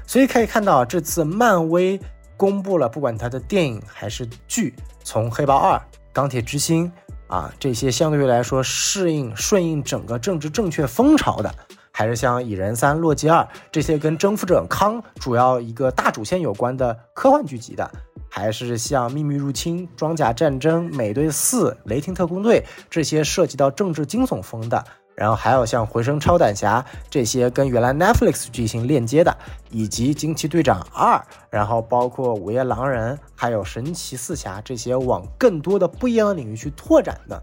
[0.07, 1.99] 所以可以看到，这次漫威
[2.37, 5.81] 公布了，不管它的电影还是剧，从黑豹二、
[6.12, 6.90] 钢铁之心
[7.29, 11.55] 啊这些相对于来说适应顺应整个政治正确风潮的。
[11.98, 17.90] 还是像蚁人三、洛基二这些跟征服者康主要一个大主线有关的科幻剧集的，
[18.28, 29.35] 还是像秘密入侵、装甲战争、美队四、雷霆特工队这些涉及到政治惊悚风的，然后还有像回声超胆侠这些跟原来 Netflix 进行链接的，
[29.70, 37.42] 以及惊奇队长二，然后包括午夜狼人，还有神奇四侠这些往更多的不一样的领域去拓展的。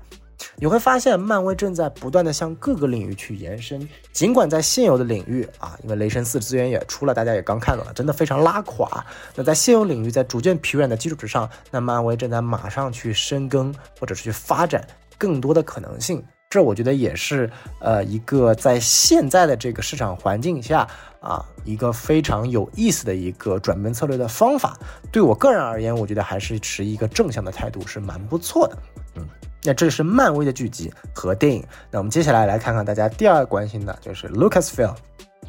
[0.55, 3.87] 你会发现，漫威正在不断的向各个领域去延伸。
[4.11, 9.05] 尽管在现有的领域啊，因为雷神四资源也出了，大家也刚看到了，真的非常拉垮。
[9.35, 14.85] 那在现有领域在逐渐疲软的基础之上，那漫威正在马上去深耕或者是去发展
[15.17, 16.23] 更多的可能性。
[16.49, 20.87] 这我觉得也是呃一个在现在的这个市场环境下
[21.19, 24.77] 啊一个非常有意思的一个转变策略的方法。
[25.11, 28.77] 对我个人而言，我觉得还是持一个正向的态度，是蛮不错的。
[29.15, 29.27] 嗯。
[29.63, 31.65] 那这是漫威的剧集和电影。
[31.89, 34.95] 那我们接下来来看看大家第二关心的就是 Lucasfilm，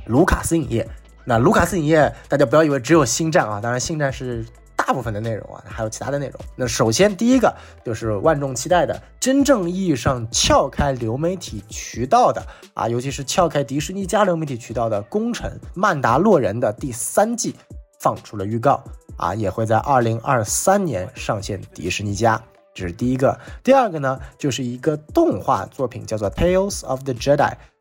[0.07, 0.89] 卢卡斯影业。
[1.25, 4.45] 那卢卡斯影业，大家不要以为只有星战啊，当然星战是
[4.77, 6.39] 大部分的内容啊，还有其他的内容。
[6.55, 7.51] 那首先第一个
[7.83, 17.57] 就是万众期待的，真正意义上撬开流媒体渠道的啊，尤其是撬开迪士尼加流媒体渠道的工程《曼达洛人》的第三季
[17.99, 18.85] 放出了预告
[19.17, 22.39] 啊，也会在二零二三年上线迪士尼加。
[22.75, 27.37] 这是第一个，第二个呢，就是一个动画作品，叫做《Tales of the Jedi》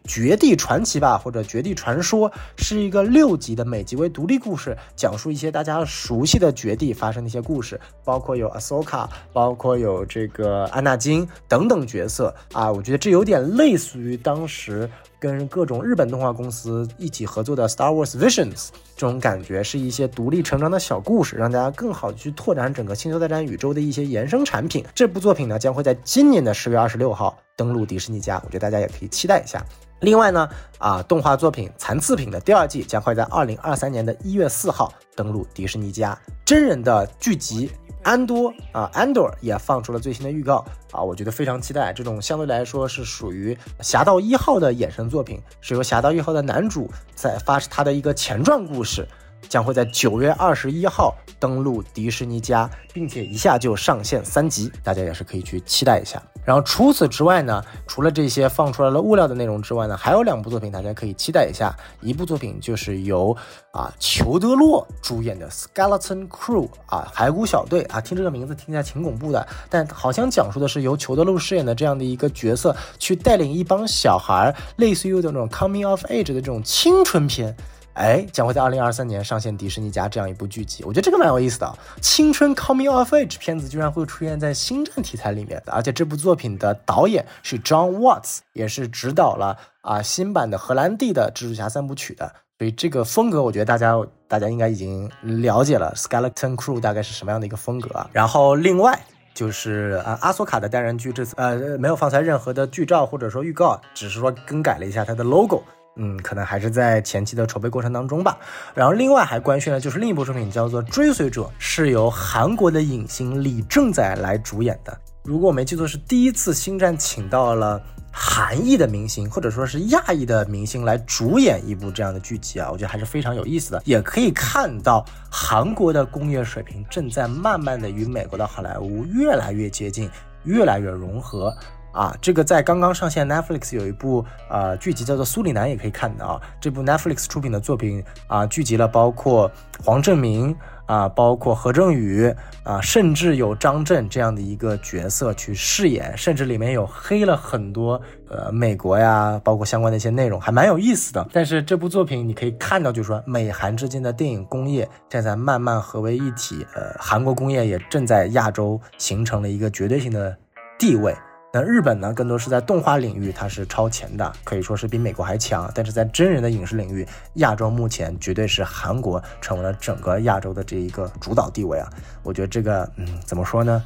[0.06, 14.88] 绝地传奇吧，或者绝地传说，是一个六集的，每集为独立故事，讲述一些大家熟悉的绝地发生的一些故事，包括有 Ahsoka，包括有这个安纳金等等角色啊，我觉得这有点类似于当时。
[15.24, 18.56] 跟各种日本动画公司一起合作的《Star Wars Visions》
[18.98, 24.84] 这种感觉，是一些独立成长的小故事，让大家更好去拓展整个星球大战宇宙的一些衍生产品。
[24.94, 29.66] 这部作品呢，将会在今年的十月二十六号登陆迪士尼家，我觉得大家也可以期待一下。
[30.02, 37.72] 另外呢，啊，动画作品《残次品》的第二季将会在二零二三年的一月四号登陆迪士尼家，真人的剧集。
[38.04, 41.92] 安多啊，安多也放出了最新的预告啊，我觉得非常期待。
[41.94, 49.08] 这种相对来说是属于《侠盗一号》的衍生作品，是由《侠盗一号》的男主在发他的一个前传故事
[49.50, 56.22] 将会在九月二十一号登陆迪士尼家，并且一下就上线三集，大家也是可以去期待一下。
[56.46, 61.74] 然后除此之外呢，除了这些放出来了物料的内容之外呢，还有两部作品大家可以期待一下。
[62.02, 63.34] 一部作品就是由
[63.72, 77.56] 啊裘德洛主演的《Skeleton Crew》啊骸骨小队啊，听这个名字听起来挺恐怖的，但好像讲述的是由裘德洛饰演的这样的一个角色去带领一帮小孩，类似于有点那种 coming of age 的这种青春片。
[77.94, 81.78] 哎，将会在二零二三年上线迪士尼家这样一部剧集，我觉得这个蛮有意思的。
[82.02, 92.34] 青春 coming of age 片子居然会出现在星战题材里面的，而且这部作品的导演是 John Watts，也是指导了啊新版的荷兰弟的蜘蛛侠三部曲的。
[92.60, 93.96] 所以这个风格，我觉得大家
[94.28, 98.10] 大家应该已经了解了，Skeleton Crew 大概是什么样的一个风格啊。
[98.14, 98.98] 然后另外
[99.34, 105.62] 就是啊阿索卡的单人剧，这次呃没有放出来任何的剧照或者说预告，只是说更改了一下它的 logo。
[105.96, 108.38] 嗯，可能还是在前期的筹备过程当中吧。
[108.74, 114.98] 然后另外还官宣了就是另一部作品，叫做《追随者》，是由韩国的影星李正宰来主演的。
[115.24, 117.82] 如果我没记错，是第一次星战请到了
[118.12, 123.82] 韩裔的明星，或者说是亚裔的明星来主演一部这样的剧集啊，我觉得还是非常有意思的。
[123.86, 130.10] 也可以看到韩国的工业水平正在慢慢的与美国的好莱坞越来越接近，
[130.44, 131.56] 越来越融合。
[131.94, 136.42] 啊，这个在刚刚上线 Netflix 有一部呃剧集叫做《苏里南》，也可以看到啊。
[136.60, 139.50] 这部 Netflix 出品的作品啊，聚集了包括
[139.84, 140.56] 黄正明
[140.88, 142.34] 啊，包括何正宇
[142.64, 151.26] 啊，甚至有张震这样的一个角色去饰演，甚至里面有黑了很多呃美国呀，包括相关的一些内容，还蛮有意思的。
[151.32, 160.36] 但是这部作品你可以看到，就是说美韩之间的电影工业正在慢慢合为一体，呃，韩国工业也正在亚洲形成了一个绝对性的
[160.80, 161.16] 地位。
[161.56, 165.72] 那日本呢，更多是在动画领域，它是超前的，可以说是比美国还强。
[165.76, 171.88] 但是在真人的影视领域，亚洲目前绝对是韩国成为了整个亚洲的这一个主导地位啊！
[172.24, 173.84] 我觉得这个，嗯，怎么说呢？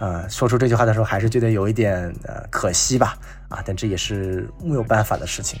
[0.00, 3.16] 呃，说出这句话的时候，还是觉得有一点呃可惜吧。
[3.48, 5.60] 啊，但这也是没有办法的事情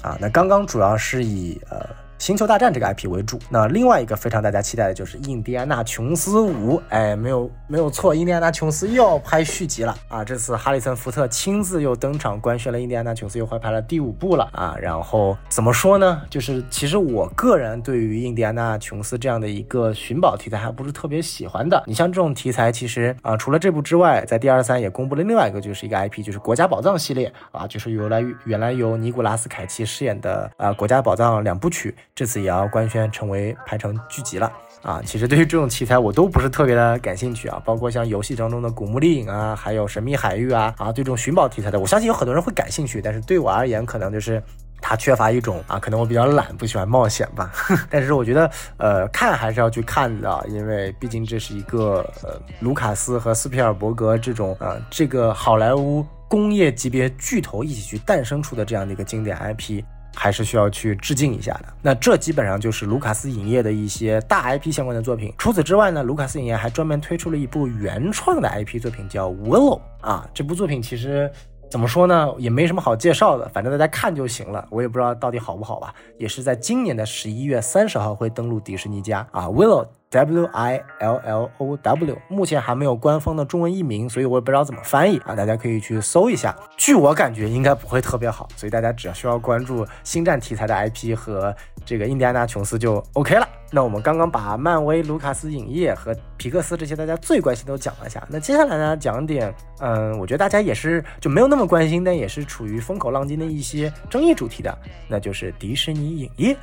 [0.00, 0.16] 啊。
[0.18, 1.86] 那刚刚主要是以呃。
[2.18, 10.24] 星球大战这个 IP 为主，那另外一个非常大家期待的就是印第安纳琼斯五，哎，没有没有错，印第安纳琼斯又要拍续集了啊！
[10.24, 14.74] 这次哈里森福特亲自又登场官宣了印第安纳琼斯又会拍了第五部了啊！
[14.80, 16.22] 然后怎么说呢？
[16.30, 21.84] 就是其实我个人对于印第安纳琼斯这样的一个寻宝题材还不是特别喜欢的。
[21.86, 31.94] 你像这种题材，其实啊，除了这部之外，在第二三也公布了另外一个，就是一个 IP，就是国家宝藏系列啊，就是由来原来由尼古拉斯凯奇饰演的啊国家宝藏两部曲。
[32.16, 34.50] 这次也要官宣成为拍成剧集了
[34.80, 35.02] 啊！
[35.04, 44.42] 其实对于这种题材我都不是特别的感兴趣啊，包括像游戏当中的《古墓丽影》啊，还有《神秘海域》啊啊，对这种寻宝题材的，我相信有很多人会感兴趣，但是对我而言，可能就是
[44.80, 47.52] 它缺乏一种啊，可能我比较懒，不喜欢冒险吧。
[47.90, 59.84] 但是我觉得，呃，看还是要去看的，因为毕竟这是一个呃，卢卡斯和斯皮尔伯格这种呃，这个好莱坞工业级别巨头一起去诞生出的这样的一个经典 IP。
[60.16, 61.66] 还是需要去致敬一下的。
[61.82, 65.32] 那这基本上就是卢卡斯影业的一些大 IP 相关的作品。
[65.36, 70.28] 除此之外呢，卢卡斯影业还专门推出了一部原创的 IP 作品，叫《Willow》啊。
[70.32, 71.30] 这部作品其实
[71.70, 74.66] 怎么说呢，也没什么好介绍的，反正大家看就行了。
[74.70, 75.94] 我也不知道到底好不好吧。
[76.18, 79.84] 也是在今年的十一月三十号会登陆迪士尼家啊，《Willow》。
[80.16, 86.56] W I L L O W，目前还没有官方的中文译名，所以我也不知道怎么翻译啊，大家可以去搜一下。
[86.78, 91.54] 据我感觉，应该不会特别好，所以大家只要需要关注星战题材的 IP 和
[91.84, 93.46] 这个印第安纳琼斯就 OK 了。
[93.70, 106.56] 那我们刚刚把漫威、卢卡斯影业和皮克斯这些大家最关心都讲了一下，那接下来呢，讲点，嗯，我觉得大家也是就没有那么关心，但也是处于风口浪尖的一些争议主题的，那就是迪士尼影业。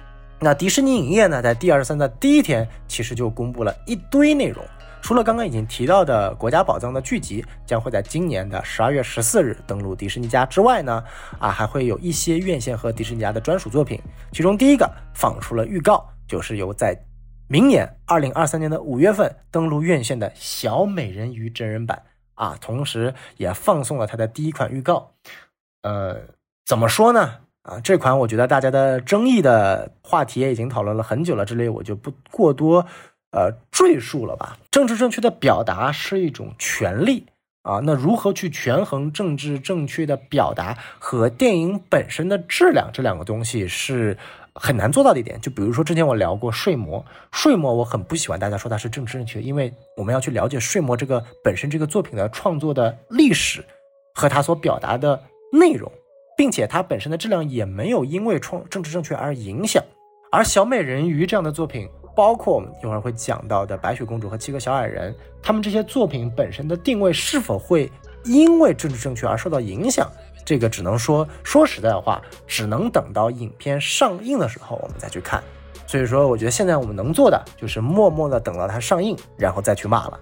[0.43, 4.61] 那迪士尼影业呢，在第二十三的第一天，其实就公布了一堆内容。
[5.01, 11.01] 除了刚刚已经提到的《国家宝藏》的剧集将会在今年的十二月十四日登陆迪士尼家之外呢，
[11.39, 14.01] 啊，还会有一些院线和迪士尼家的专属作品。
[14.33, 16.93] 其中第一个放出了预告，就是由在
[17.47, 22.03] 明年二零二三年的五月份登陆院线的小美人鱼真人版
[22.35, 25.13] 啊，同时也放送了它的第一款预告。
[25.83, 26.17] 呃，
[26.65, 27.35] 怎么说呢？
[27.63, 32.85] 啊，这款我觉得大家的争议的话题也已经讨论了很久了，这里我就不过多
[33.31, 34.57] 呃赘述了吧。
[34.69, 37.25] 政治正确的表达是一种权利
[37.61, 44.17] 啊，那如何去权衡政治正确的表达和电影本身的质量这两个东西是
[44.53, 45.39] 很难做到的一点。
[45.39, 46.99] 就比如说之前我聊过《睡魔》，
[47.31, 53.63] 《睡魔》我很不喜欢大家说它是政治正确，因为我们要去了解《睡魔》这个本身这个作品的创作的历史
[54.15, 55.17] 和它所表达的
[55.53, 55.89] 内容。
[56.37, 59.83] 并且它本身的质量也没有因为创政治正确而影响，
[60.31, 67.91] 而小美人鱼这样的作品，包括我们一会儿会讲到的《白雪公主》和《七个小矮人》，他们这些作品本身的定位是否会
[68.25, 70.09] 因为政治正确而受到影响？
[70.45, 75.41] 这个只能说说实在话，只能等到影片上映的时候我们再去看。
[75.87, 80.19] 所以说，我觉得现在我们能做的就是默默的等到它上映，然后再去骂了。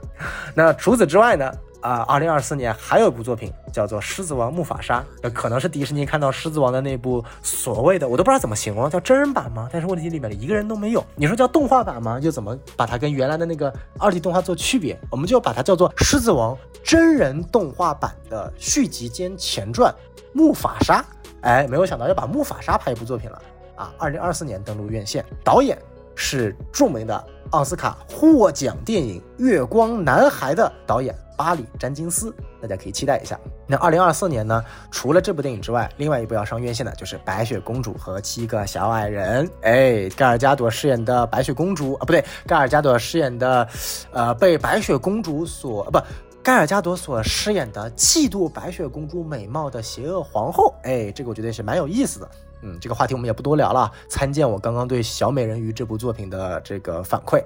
[0.54, 1.52] 那除此之外呢？
[1.82, 9.68] 啊，二零二四年还有一部作品叫做《狮子王木法沙》，呃，可能是迪士尼看到《狮子王》的那部所谓的，我都不知道怎么形容，叫真人版吗？
[9.72, 11.04] 但是问题里面一个人都没有。
[11.16, 12.20] 你说叫动画版吗？
[12.20, 15.00] 就怎么把它跟原来的那个二 D 动画做区别？
[15.10, 19.92] 我们就把它叫做《狮子王》真人动画版的续集兼前传
[20.34, 21.02] 《木法沙》。
[21.42, 23.42] 哎，没有想到要把木法沙拍一部作品了
[23.76, 23.92] 啊！
[23.98, 25.76] 二零二四年登陆院线，导演
[26.14, 31.16] 是著名的奥斯卡获奖电影《月光男孩》的导演。
[31.42, 32.32] 巴里·詹金斯，
[32.62, 33.40] 大家可以期待一下。
[33.66, 34.64] 那二零二四年呢？
[34.92, 39.48] 除了这部电影之外，另外一部要上院线的就是《白雪公主和七个小矮人》。
[39.64, 43.68] 哎，盖尔加朵饰演的白雪公主啊，不对，盖尔加朵饰演的，
[44.12, 46.00] 呃，被白雪公主所不，
[46.44, 50.76] 盖尔加朵所饰演的嫉妒白雪公主美貌的邪恶皇后。
[50.84, 52.30] 哎，这个我觉得也是蛮有意思的。
[52.62, 57.42] 嗯，这个话题我们也不多聊了，参见我刚刚对《小美人鱼》这部作品的这个反馈。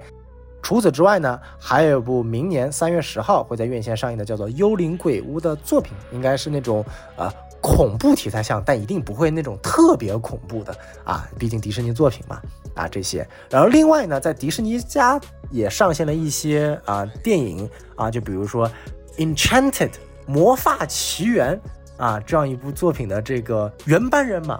[0.66, 12.42] 除此之外呢，还有一部明年三月十号会在院线上映的，叫做《幽灵鬼屋》的作品，应该是那种呃恐怖题材像，但一定不会那种特别恐怖的啊，毕竟迪士尼作品嘛
[12.74, 13.24] 啊这些。
[13.48, 15.20] 然后另外呢，在迪士尼家
[15.52, 18.68] 也上线了一些啊电影啊，就比如说
[19.18, 19.90] 《Enchanted》
[20.26, 21.60] 魔法奇缘
[21.96, 24.54] 啊这样一部作品的这个原班人马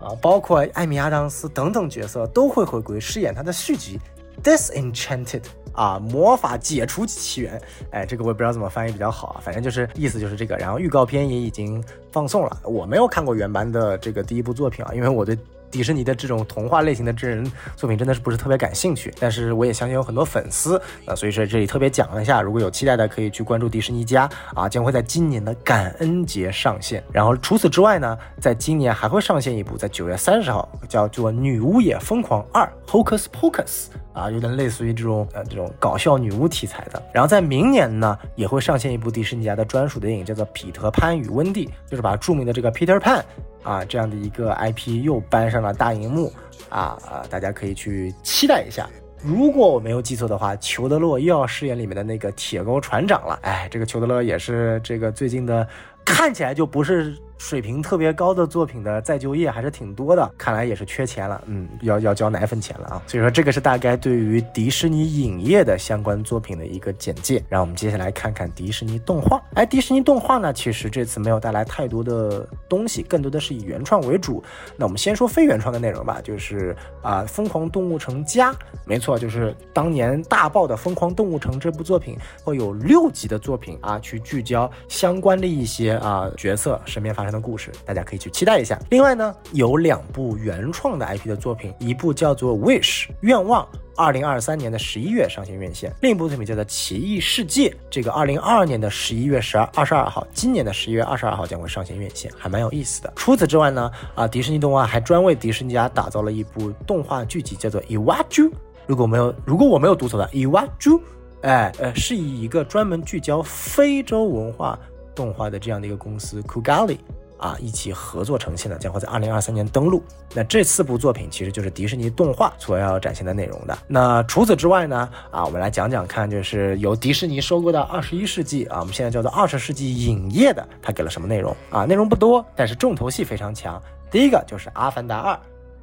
[0.00, 4.00] 啊，包括艾米亚当斯等等角色都会回归饰演他的续集。
[4.42, 7.60] Disenchanted 啊，魔法解除起源，
[7.90, 10.56] 哎，这个我也不知道怎么翻译比较好，反正就是意思就是这个。
[10.56, 11.82] 然后预告片也已经
[12.12, 15.36] 放送了，我没有看过原版的这个第一部作品啊，因为我对。
[15.70, 27.02] 迪士尼的这种童话类型的真人作品真的是不是特别感兴趣，但是我也相信有很多粉丝啊，所以说这里特别讲了一下，如果有期待的可以去关注迪士尼家啊，将会在今年的感恩节上线。
[27.12, 33.64] 然后除此之外呢，在今年还会上线一部，在九月三十号叫做《女巫也疯狂二 Hocus Pocus》
[34.12, 37.02] 啊，有点类似于这种呃这种搞笑女巫题材的。
[37.12, 43.22] 然后在明年呢，也会上线一部迪士尼家的专属电影，叫做《彼得潘与温蒂》，就是把著名的这个 Peter Pan。
[43.62, 46.32] 啊，这样的一个 IP 又搬上了大荧幕
[46.68, 47.26] 啊啊！
[47.28, 48.88] 大家可以去期待一下。
[49.22, 53.38] 如果我没有记错的话，裘德洛又要饰演里面的那个铁钩船长了。
[53.42, 55.66] 哎，这个裘德洛也是这个最近的，
[56.04, 57.16] 看起来就不是。
[57.38, 63.02] 水平特别高的作品的再就业还是挺多的，看来也是缺钱了，嗯，要要交奶粉钱了啊。
[63.06, 67.44] 所以说这个是大概对于迪士尼影业的相关作品的一个简介。
[67.48, 69.38] 让我们接下来看看迪士尼动画。
[69.52, 74.42] 哎，迪士尼动画呢，其实这次没有带来太多的东西，更多的是以原创为主。
[74.74, 78.50] 那我们先说非原创的内容吧，就是啊，《疯狂动物城家》，
[78.86, 87.25] 没错，就是当年大爆的《疯狂动物城》这部作品，会有六集的作品啊，去聚焦相关的一些啊角色身边发。
[87.32, 88.78] 的故事，大家可以去期待一下。
[88.90, 93.62] 另外呢，有两部原创的 IP 的作品，一部叫做《Wish 愿望》，
[93.96, 103.12] 二零二三年的十一月上线院线；另一部作品叫做《奇异世界》，这个二零二二年的十一月十二二十二号，今年的十一月二十二号将会上线院线，还蛮有意思的。
[103.16, 108.42] 除此之外呢，啊，迪士尼动画还专为迪士尼家打造了一部动画剧集，叫做《伊娃猪》。
[108.86, 110.98] 如果没有，如果我没有读错的，《伊娃猪》，
[111.42, 114.78] 哎，呃，是以一个专门聚焦非洲文化
[115.16, 116.98] 动画的这样的一个公司 k u g a l i
[117.38, 120.02] 啊，一起合作呈现的，将会在二零二三年登陆。
[120.32, 123.76] 那这四部作品其实就是迪士尼动画所要展现的内容的。
[123.86, 125.08] 那除此之外呢？
[125.30, 131.84] 啊，我们来讲讲看，就是由迪士尼收购的二十一世纪啊，我们现在叫做二十世纪影业的，它给了什么内容啊？
[131.84, 133.82] 内容不多，但是重头戏非常强。
[134.10, 135.34] 第一个就是《阿凡达二》。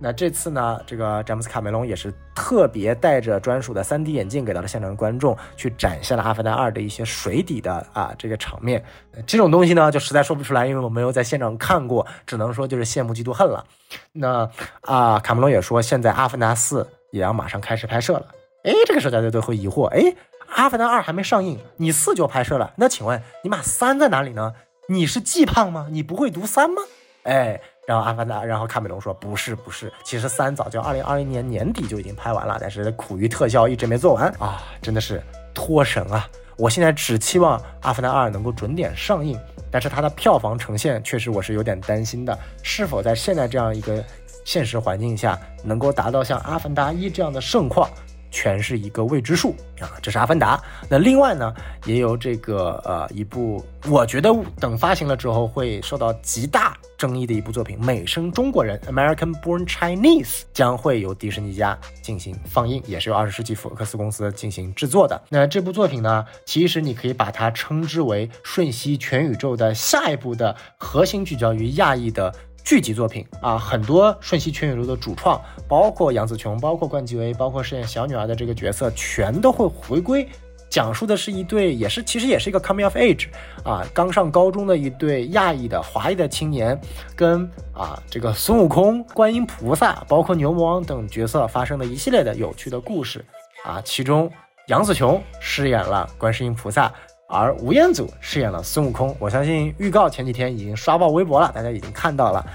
[0.04, 8.84] 那这次呢，这个詹姆斯卡梅隆也是特别带着专属的 3D 眼镜给到了现场观众，去展现了《阿凡达二》的一些水底的啊这个场面。
[9.26, 13.66] 这种东西呢，就实在说不出来，因为我没有在现场看过，只能说就是羡慕嫉妒恨了。
[14.12, 14.50] 那
[14.82, 18.26] 啊，卡梅隆也说，现在《阿凡达四》也要马上开始拍摄了。
[18.66, 20.00] 哎，这个时候大家都会疑惑，哎，
[20.50, 22.74] 《阿凡达二》还没上映，你四就拍摄了？
[22.76, 24.54] 那请问你把三在哪里呢？
[24.90, 25.88] 你是季胖吗？
[25.90, 26.82] 你不会读三吗？
[27.24, 27.62] 哎。
[27.86, 35.22] 然后阿凡达，然后卡梅隆说不是不是，其实三早就二零二零年年底就已经拍完了，但是苦于特效一直没做完啊，真的是
[35.54, 36.28] 拖神啊！
[36.58, 39.38] 我现在只期望阿凡达二能够准点上映，
[39.70, 44.04] 但是它的票房呈现确实我是有点担心的，是否在现在这样一个
[44.46, 47.90] 现实环境下能够达到像阿凡达一这样的盛况？
[48.36, 49.94] 全是一个未知数啊！
[50.02, 50.58] 这是《阿凡达》。
[50.90, 51.54] 那另外呢，
[51.86, 56.73] 也有这个呃一部，我觉得等发行了之后会受到极大
[57.04, 65.22] 争议的一部作品《美声中国人》（American Born Chinese） 将会由迪士尼家进行放映，也是由二十世纪福克斯公司进行制作的。
[65.28, 72.34] 那这部作品呢，其实你可以把它称之为《瞬息全宇宙》的下一部的核心聚焦于亚裔的。
[72.66, 80.26] 剧集作品啊，很多《瞬息全宇宙》的主创，包括杨紫琼，包括冠继威，包括饰演小女儿的这个角色，全都会回归。
[80.74, 83.28] 讲述的是一对，也是其实也是一个 coming of age
[83.64, 86.76] 啊，刚上高中的一对亚裔的华裔的青年，
[87.16, 93.24] 跟啊这个孙悟空、观音菩萨，包括牛魔王等角色发生的一系列的有趣的故事
[93.64, 93.80] 啊。
[93.86, 94.28] 其中
[94.68, 96.92] 杨紫琼饰演了观世音菩萨。
[97.30, 102.46] 而吴彦祖饰演了孙悟空，我相信预告前几天已经刷爆微博了，大家已经看到了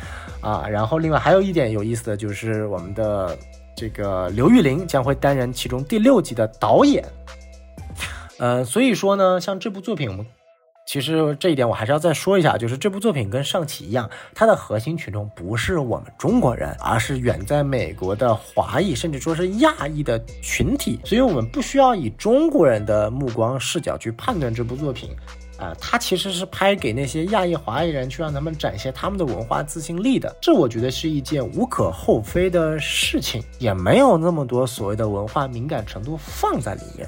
[0.41, 0.67] 啊。
[0.69, 3.39] 然后另外还有一点有意思的就是我们的
[3.77, 7.05] 这个刘玉玲将会担任其中第六集的导演，
[8.39, 10.25] 呃，所以说呢，像这部作品我们。
[10.87, 20.99] 其实这一点我还是要再说一下，就是这部作品跟上期一样，它的核心群众不是我们中国人，而是远在美国的华裔，甚至说是亚裔的群体。
[21.05, 25.11] 所以，我们不需要以中国人的目光视角去判断这部作品，
[25.59, 30.35] 啊，它其实是拍给那些亚裔华裔人，去让他们展现他们的文化自信力的。
[30.41, 37.07] 这我觉得是一件无可厚非的事情，也没有那么多所谓的文化敏感程度放在里面。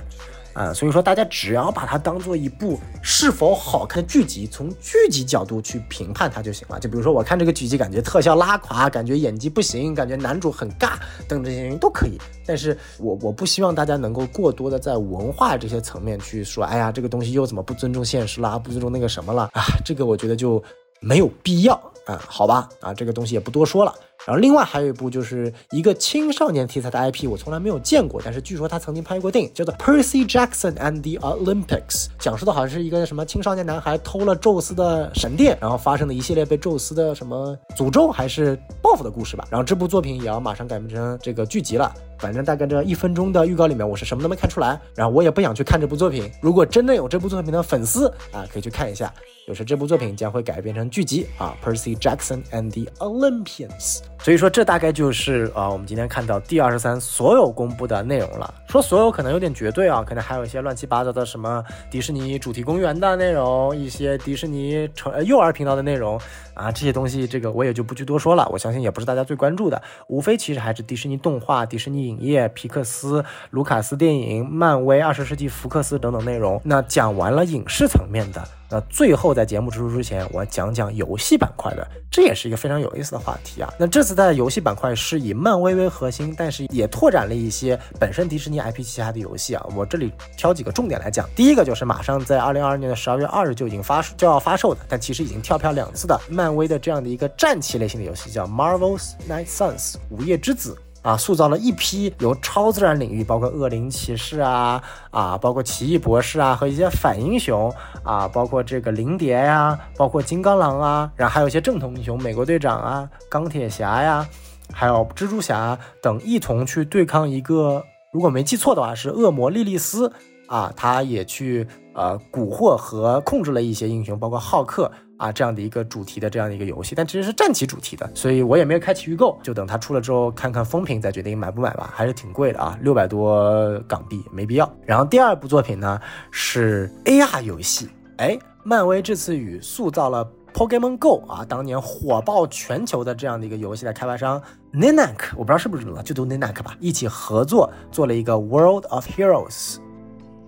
[0.53, 6.79] 啊，所以说大家只要把它当做一部是否好看的剧集，从剧集角度去评判它就行了。
[6.81, 10.95] 就比如说，我看这个剧集，感觉特效拉垮，感觉演技不行，感觉男主很尬，
[11.29, 12.19] 等这些原因都可以。
[12.45, 19.63] 但是我我不希望大家能够过多的在文化这些层面去说，哎呀，这个东西又怎么不尊重现实啦，不尊重那个什么了啊？
[19.85, 20.63] 这个我觉得就
[21.01, 21.75] 没有必要
[22.07, 22.69] 啊，好吧？
[22.81, 23.95] 啊，这个东西也不多说了。
[24.27, 39.47] 然后另外还有一部就是一个青少年题材的 IP，我从来没有见过，但是据说他曾经拍过电影，叫做 Percy Jackson and the Olympics，讲述的好像是一个什么青少年男孩偷了宙斯的神殿，然后发生的一系列被宙斯的什么诅咒还是报复的故事吧。
[39.51, 46.31] 然后这部作品也要马上改编成这个剧集了，反正大概这一分钟的预告里面我是什么都没看出来，然后我也不想去看这部作品。
[46.43, 49.13] 如果真的有这部作品的粉丝啊，可以去看一下，
[49.49, 54.01] 就是这部作品将会改编成剧集啊，Percy Jackson and the Olympians。
[54.19, 58.53] 所以说，这大概就是啊，我们今天看到第二十三所有公布的内容了。
[58.71, 66.17] 说所有可能有点绝对啊，可能还有一些乱七八糟的什么迪士尼主题公园的内容，一些迪士尼成幼儿频道的内容
[66.55, 68.49] 啊，这些东西这个我也就不去多说了。
[68.53, 76.61] 我相信也不是大家最关注的，无非其实还是迪士尼动画、迪士尼影业、皮克斯、卢卡斯电影、漫威、二十世纪福克斯等等内容。
[76.65, 78.60] 那讲完了影视层面的。
[78.71, 83.73] 那最后在节目结束之前，我讲讲游戏板块的，这也是一个非常有意思的话题啊。
[83.79, 89.67] 那这次在游戏板块是以漫威为核心，但是也拓展了一些本身迪士尼 IP 旗下的游戏啊。
[89.75, 91.29] 我这里挑几个重点来讲。
[91.35, 100.77] 第一个就是马上在二零二二年的十二月二日就已经发就要发售的，但其实已经跳票两次的漫威的这样的一个战棋类型的游戏，叫 Marvel's Night Suns 午夜之子。
[101.03, 107.73] 啊，塑造了一批由超自然领域，包括恶灵骑士啊，啊，包括奇异博士啊，和一些反英雄
[108.03, 114.27] 啊，包括这个灵蝶呀，包括金刚狼啊，然后还有一些正统英雄，美国队长啊，钢铁侠呀，
[114.73, 117.83] 还有蜘蛛侠等，一同去对抗一个，
[118.13, 120.13] 如果没记错的话，是恶魔莉莉丝
[120.49, 124.93] 啊，他也去呃蛊惑和控制了一些英雄，包括浩克。
[125.21, 134.75] 啊，这样的一个主题的这样的一个游戏，但其实是战棋主题的，所以我也没有开启预购，就等它出了之后看看风评再决定买不买吧，还是挺贵的啊，六百多港币，没必要。
[134.87, 136.01] 然后第二部作品呢
[136.31, 144.41] 是 AR 游戏，哎，漫威这次与塑造了 Pokemon Go 啊，当年火爆全球的这样的一个游戏的开发商
[144.73, 149.77] Ninak，我不知道是不是读就读 Ninak 吧，一起合作做了一个 World of Heroes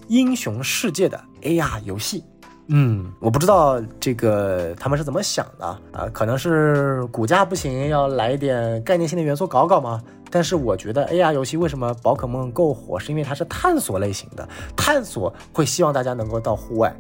[0.09, 2.25] 英雄世界的 AR 游戏。
[2.69, 6.09] 嗯，我不知道这个他们是怎么想的啊？
[6.13, 10.01] 可能是骨架不行，要来一点概念性的元素搞搞吗？
[10.31, 16.95] 但是我觉得 AR 游戏为什么宝可梦够火，是因为它是探索类型的，探索会希望大家能够到户外，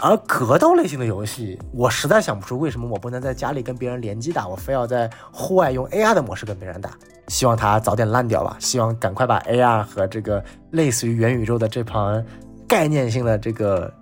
[0.00, 6.90] 而格斗类型的游戏，我实在想不出为什么我不能在家里跟别人联机打，我非要在户外用 AR 的模式跟别人打。
[7.28, 10.42] 希望它早点烂掉吧，希望赶快把 AR 和这个
[10.72, 12.24] 类似于元宇宙的这盘
[12.66, 13.92] 概念性的这个。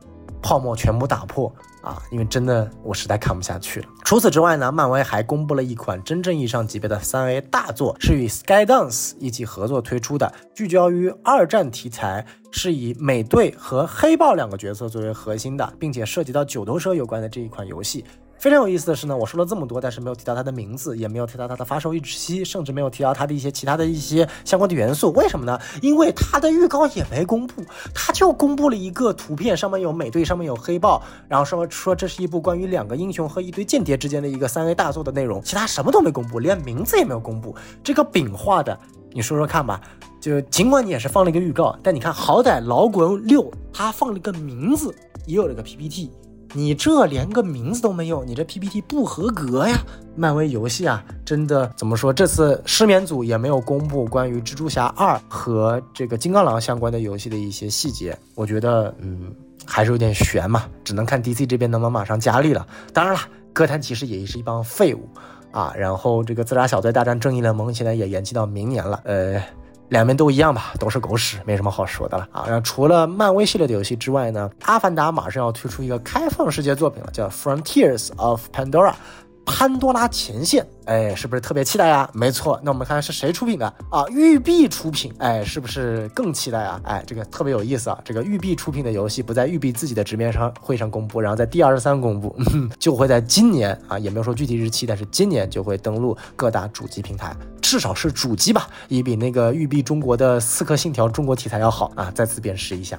[0.42, 1.50] 泡沫全部打破
[1.82, 2.02] 啊！
[2.10, 3.86] 因为真的我实在看不下去了。
[4.04, 18.04] 除此之外呢，漫威还公布了一款真正意义上级别的三 A 大作，是与 Skydance 一起合作推出的，聚焦于二战题材，是以美队和黑豹两个角色作为核心的，并且涉及到九头蛇有关的这一款游戏。
[18.42, 25.12] 非常有意思的是呢，我说了这么多，但是没有提到它的名字，也没有提到它的发售日期，甚至没有提到它的一些其他的一些相关的元素。
[25.12, 25.56] 为什么呢？
[25.80, 27.62] 因为它的预告也没公布，
[27.94, 37.54] 它就公布了一个图片，上面有美队，上面有黑豹，然后说说这是一部关于两个英雄和一堆间谍之间的一个三 A 大作的内容，其他什么都没公布，连名字也没有公布。
[37.84, 38.76] 这个饼画的，
[39.12, 39.80] 你说说看吧。
[40.20, 44.92] 就尽管你也是放了一个预告，但你看好歹老滚六他放了个名字，
[45.26, 46.10] 也有了个 PPT。
[46.52, 49.76] 你这连个名字都没有，你这 PPT 不合格呀！
[50.14, 52.12] 漫威游戏啊，真的怎么说？
[52.12, 59.34] 这次失眠组也没有公布关于蜘蛛侠二和这个金刚狼相关的游戏的一些细节，我觉得，嗯，
[59.64, 62.66] 还是有点悬嘛，只能看 DC 这边能不能马上加力了。
[62.92, 63.20] 当然了，
[63.52, 65.08] 哥谭骑士也是一帮废物
[65.50, 65.72] 啊。
[65.76, 69.42] 然后这个自杀小队大战正义联盟现在也延期到明年了，呃。
[69.92, 72.44] 两边都一样吧，都是狗屎，没什么好说的了啊。
[72.46, 78.94] 然后除了漫威系列的游戏之外呢，阿凡达马上要推出一个开放世界作品了，叫 Frontiers of Pandora。
[79.44, 82.08] 潘多拉前线，哎，是不是特别期待呀？
[82.12, 84.04] 没错，那我们看看是谁出品的啊？
[84.08, 86.80] 育碧出品，哎，是不是更期待啊？
[86.84, 87.98] 哎，这个特别有意思啊！
[88.04, 92.34] 这个育碧出品的游戏不在育碧自己的直面上会上公布，然后在第二十三公布，
[92.78, 102.10] 就会在今年啊，也没有说具体日期，但是今年就会登陆各大主机平台，至少是主机吧，也比那个育碧中国的《刺客信条》中国题材要好啊！
[102.14, 102.98] 再次鞭尸一下。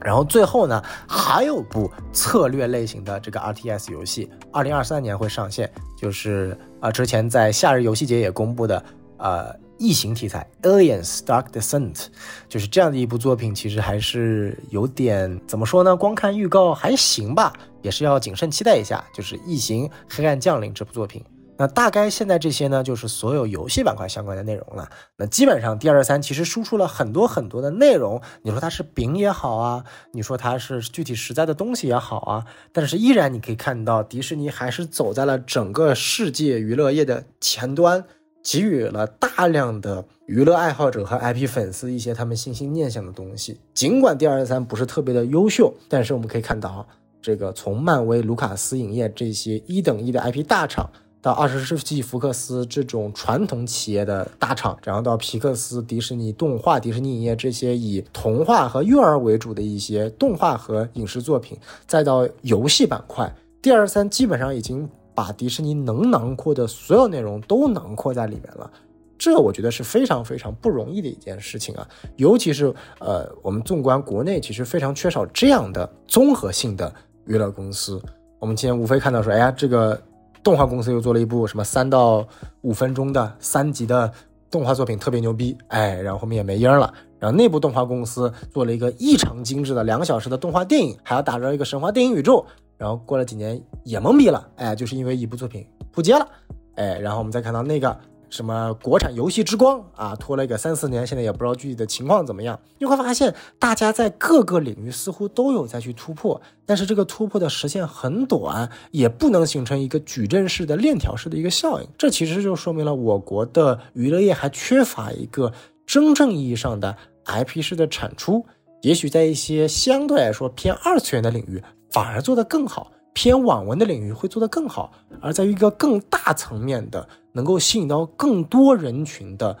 [0.00, 8.84] 然后最后呢，还有部策略类型的这个 RTS 游戏，二零二三年会上线，就是啊，之前在夏日游戏节也公布的，
[9.18, 12.06] 呃，异形题材 Aliens Dark Descent，
[12.48, 15.96] 就是这样的一部作品，其实还是有点怎么说呢？
[15.96, 21.24] 光看预告还行吧，也是要谨慎期待一下，就是异形黑暗降临这部作品。
[21.56, 24.88] 那大概现在这些呢，就是所有游戏板块相关的内容了。
[25.16, 38.04] 那基本上 D 二三其实输出了很多很多的内容，你说它是饼也好啊，你说它是具体实在的东西也好啊，但是依然你可以看到，迪士尼还是走在了整个世界娱乐业的前端，
[38.42, 43.60] 给予了大量的娱乐爱好者和 IP 粉丝一些他们心心念想的东西。
[43.72, 46.86] 尽管 D 二三不是特别的优秀，但是我们可以看到，
[47.22, 50.90] 这个从漫威、卢卡斯影业这些一等一的 IP 大厂。
[51.24, 61.56] 到二十世纪福克斯这种传统企业的大厂，然后到皮克斯、迪士尼动画、迪士尼影业这些以童话和幼儿为主的一些动画和影视作品，
[61.86, 68.70] 再到游戏板块，第二三基本上已经把迪士尼能囊括的所有内容都囊括在里面了。
[69.16, 72.66] 这我觉得是非常非常不容易的一件事情啊，尤其是
[72.98, 76.94] 呃，我们纵观国内，其实非常缺少这样的综合性的
[77.24, 77.98] 娱乐公司。
[78.38, 79.98] 我们今天无非看到说，哎呀，这个。
[80.44, 82.24] 动画公司又做了一部什么三到
[82.60, 84.12] 五分钟的三集的
[84.50, 86.92] 动画作品，特别牛逼，哎，然后后面也没音了。
[87.18, 92.44] 然后那部动画公司做了一个异常精致的两个小时的动画电影，还要打造一个神话电影宇宙。
[92.76, 96.28] 然后过了几年也懵逼了，哎，就是因为一部作品扑街了，
[96.74, 97.98] 哎，然后我们再看到那个。
[98.34, 102.58] 什么国产游戏之光啊，拖了一个三四年，现在也不知道具体的情况怎么样。
[102.78, 111.86] 你会发现，大家在各个领域似乎都有在去突破，但是这个突破的时限很短，也不能形成一个矩阵式的链条式的一个效应。
[111.96, 115.52] 这其实就说明了我国的娱乐业还缺乏一个
[115.86, 118.44] 真正意义上的 IP 式的产出。
[118.82, 121.62] 也许在一些相对来说偏二次元的领域，
[121.92, 122.90] 反而做得更好。
[123.14, 129.56] 偏网文的领域会做得更好，而在于一个更大层面的，能够吸引到更多人群的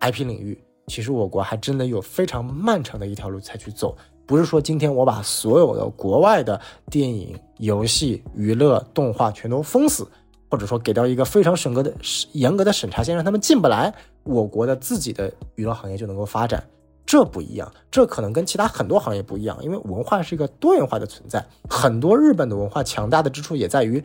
[0.00, 3.96] IP 领域，其实我国还真的有非常漫长的一条路才去走。
[4.26, 10.06] 不是说今天我把所有的国外的电影、游戏、娱乐、动画全都封死，
[10.48, 11.92] 或者说给到一个非常审格的
[12.32, 13.92] 严格的审查线，让他们进不来，
[14.24, 16.62] 我国的自己的娱乐行业就能够发展。
[17.10, 21.44] 这不一样，这可能跟其他很多行业不一样，因为文化是一个多元化的存在。
[21.68, 24.00] 很多日本的文化强大的之处也在于，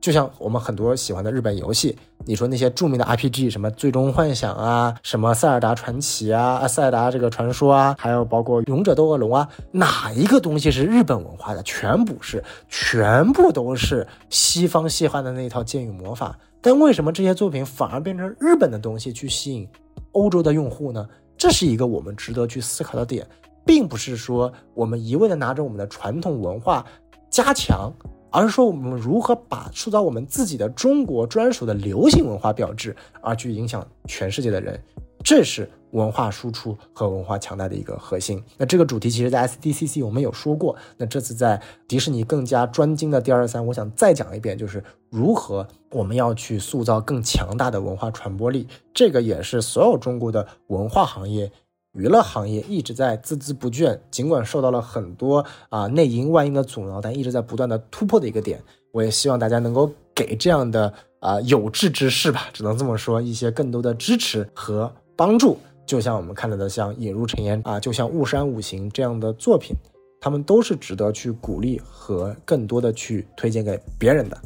[0.00, 11.62] 就像我们很多喜欢的日本游戏，你说那些著名的 RPG，什么《最终幻想》啊，什么《塞尔达传奇》啊，《塞尔达这个传说》啊，还有包括《勇者斗恶龙》啊，哪一个东西是日本文化的？
[11.62, 16.36] 全部是，全部都是西方西化的那套剑与魔法。
[16.60, 19.68] 但为什么这些作品反而变成日本的东西去吸引
[20.10, 21.08] 欧洲的用户呢？
[21.38, 23.24] 这是一个我们值得去思考的点，
[23.64, 26.84] 并不是说我们一味的拿着我们的传统文化
[27.30, 27.92] 加强，
[28.32, 34.82] 而是说我们如何把塑造我们自己的中国专属的流行文化标志，而去影响全世界的人。
[35.28, 38.42] 这是文化输出和文化强大的一个核心。
[38.56, 40.74] 那这个主题其实，在 SDCC 我们有说过。
[40.96, 48.66] 那这次在迪士尼更加专精的第二三，我想再讲一遍，就是如何我们要去塑造更强大的文化传播力。
[48.94, 51.52] 这个也是所有中国的文化行业
[51.92, 58.64] 娱乐行业一直在孜孜不倦，尽管受到了很多啊内因外因的阻挠，但一直在不断的突破的一个点。
[58.92, 65.58] 我也希望大家能够给这样的啊有志之士吧，只能这么说，一些更多的支持和帮助。
[65.84, 69.74] 就像我们看到的，像《引入尘烟》啊，就像《雾山五行》这样的作品，
[70.20, 74.38] 他们都是值得去鼓励和更多的去推荐给别人的。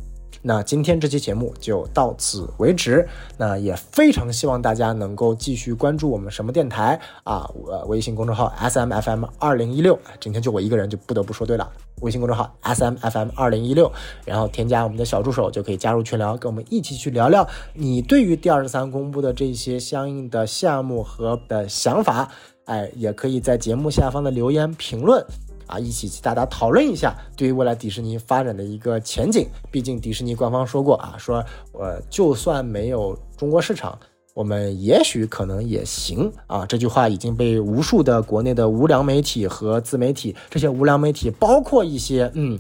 [0.43, 3.09] 那今天这期节目就到此为止。
[3.39, 9.99] 那也非常希望大家能够继续关注我们什么电台啊，我微信公众号 S M F M 二零一六。
[10.21, 11.71] 今天就我一个人，就不得不说对了。
[12.01, 13.91] 微信公众号 S M F M 二零一六，
[14.25, 22.29] 然后添加我们的小助手就可以加入群聊，跟我们一起去聊聊你对于第二十三公布的这些相应的项目和的想法。
[22.65, 25.25] 哎，也可以在节目下方的留言评论。
[25.67, 29.47] 啊，一起去大家讨论一下对于未来迪士尼发展的一个前景。
[29.71, 33.99] 毕竟迪士尼官方说过啊，说呃就算没有中国市场，
[34.35, 36.67] 我们也许可能也行啊。
[36.67, 42.59] 这句话已经被无数的国内的无良媒体和自媒体，这些无良媒体包括一些嗯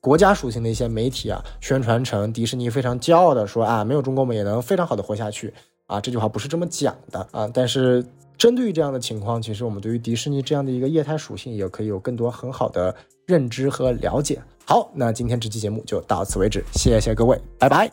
[0.00, 5.52] 国家属性的一些媒体啊，宣传成迪士尼非常骄傲的说啊，没有中国我们也能非常好的活下去
[5.86, 6.00] 啊。
[6.00, 8.04] 这句话不是这么讲的啊，但是。
[8.40, 14.40] 针对于这样的情况，其实我们对于迪士尼这样的一个业态属性，也可以有更多很好的认知和了解。
[14.64, 17.92] 好，那今天这期节目就到此为止，谢谢各位，拜拜。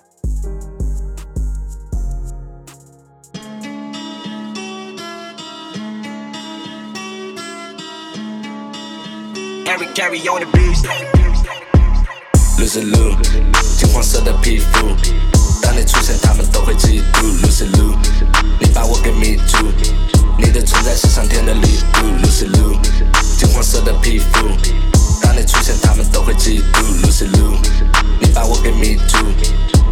[13.78, 14.88] 金黄色的皮肤，
[15.62, 17.26] 当你出现，他们都会嫉妒。
[18.62, 20.07] 你把我给迷住。
[20.40, 22.80] 你的存在是上天的礼物，Lucy Lu，
[23.38, 24.48] 金黄色的皮肤，
[25.22, 27.58] 当你出现，他们都会嫉妒，Lucy Lu，
[28.20, 29.18] 你把我给迷住。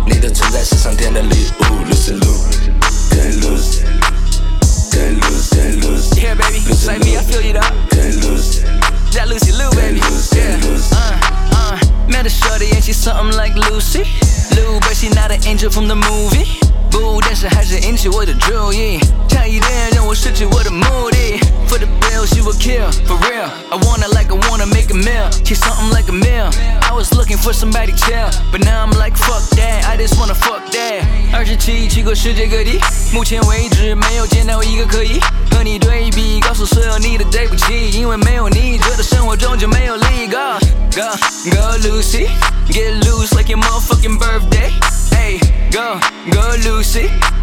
[0.06, 8.62] 你的存在是上天的礼物，Lucy Lu，Get loose，Get loose，Get lose, yeah baby，like me I feel you though，Get lose,
[9.14, 11.18] that Lucy Lu baby，Yeah，uh
[11.56, 14.06] uh，met a shorty and she's something like Lucy.
[14.56, 16.46] Lou, but she not an angel from the movie。
[16.91, 21.41] 不，但是还是引起我的注意，差一点让我失去我的目的。
[21.68, 23.49] For the bill, she would kill, for real.
[23.70, 26.51] I wanna like I wanna make a meal, she's something like a meal.
[26.82, 30.34] I was looking for somebody chill, but now I'm like fuck that, I just wanna
[30.34, 31.05] fuck that.
[31.32, 32.80] 二十七去过世界各地，
[33.12, 35.20] 目前为止没有见到一个可以
[35.53, 40.26] 和你对比，告诉所有你的对不起，因为没有你，觉得生活中就没有力。
[40.26, 40.59] Go,
[40.95, 41.16] go,
[41.51, 42.28] go, Lucy,
[42.68, 44.72] get loose like your motherfucking birthday.
[45.12, 45.38] Hey,
[45.70, 45.99] go,
[46.30, 47.09] go, Lucy.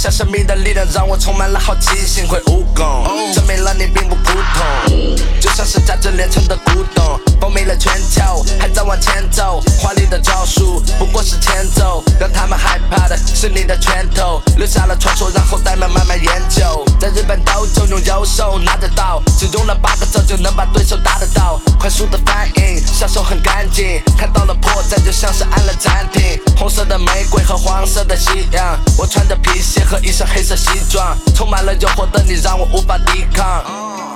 [0.00, 2.26] 像神秘的力量让我充满了好奇心。
[2.26, 9.62] 会武功，证明了你并不普通，就像是价值连城的古董，风靡了全球，还在往前走。
[9.78, 16.82] 华丽的招数不过是前奏，让他们害怕的是你的拳头，留下了传说，让后代们慢慢研究。
[16.98, 22.69] 在日本刀就用右手拿得到，只用了八个字就能把对手打得到，快速的反应，
[23.00, 26.38] 下手很干净，看到了破绽就像是按了暂停。
[26.58, 26.84] 红色。
[26.90, 33.62] 的玫瑰和黄色的夕阳，我穿着皮鞋和一身黑色西装，充满了诱惑的你让我无法抵抗，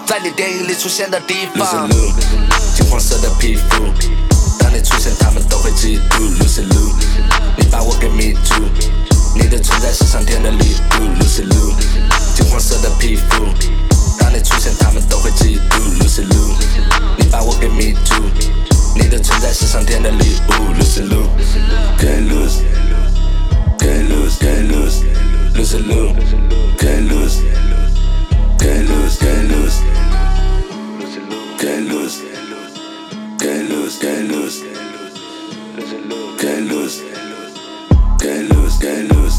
[0.04, 1.88] 在你电影里出现的地方。
[1.88, 2.12] Lucy Lu，
[2.74, 3.84] 金黄色的皮肤，
[4.58, 6.18] 当你出现，他们都会嫉妒。
[6.40, 6.94] Lucy Liu，
[7.56, 8.54] 你把我给迷住，
[9.36, 11.22] 你的存在是上天的礼物。
[11.22, 11.74] Lucy Liu，
[12.34, 13.44] 金黄色的皮肤，
[14.18, 15.78] 当你出现，他们都会嫉妒。
[16.00, 16.56] Lucy Liu，
[17.16, 18.14] 你把我给迷住。
[18.96, 20.64] 你的存在是上天的礼物。
[20.74, 21.28] Lose and lose,
[21.98, 22.62] can't lose,
[23.78, 25.02] can't lose, can't lose,
[25.56, 26.12] lose and lose,
[26.78, 27.42] can't lose,
[28.58, 29.80] can't lose, can't lose,
[31.58, 32.20] can't lose,
[33.38, 34.62] can't lose, can't lose,
[36.38, 37.02] can't lose,
[38.20, 39.33] can't lose, can't lose.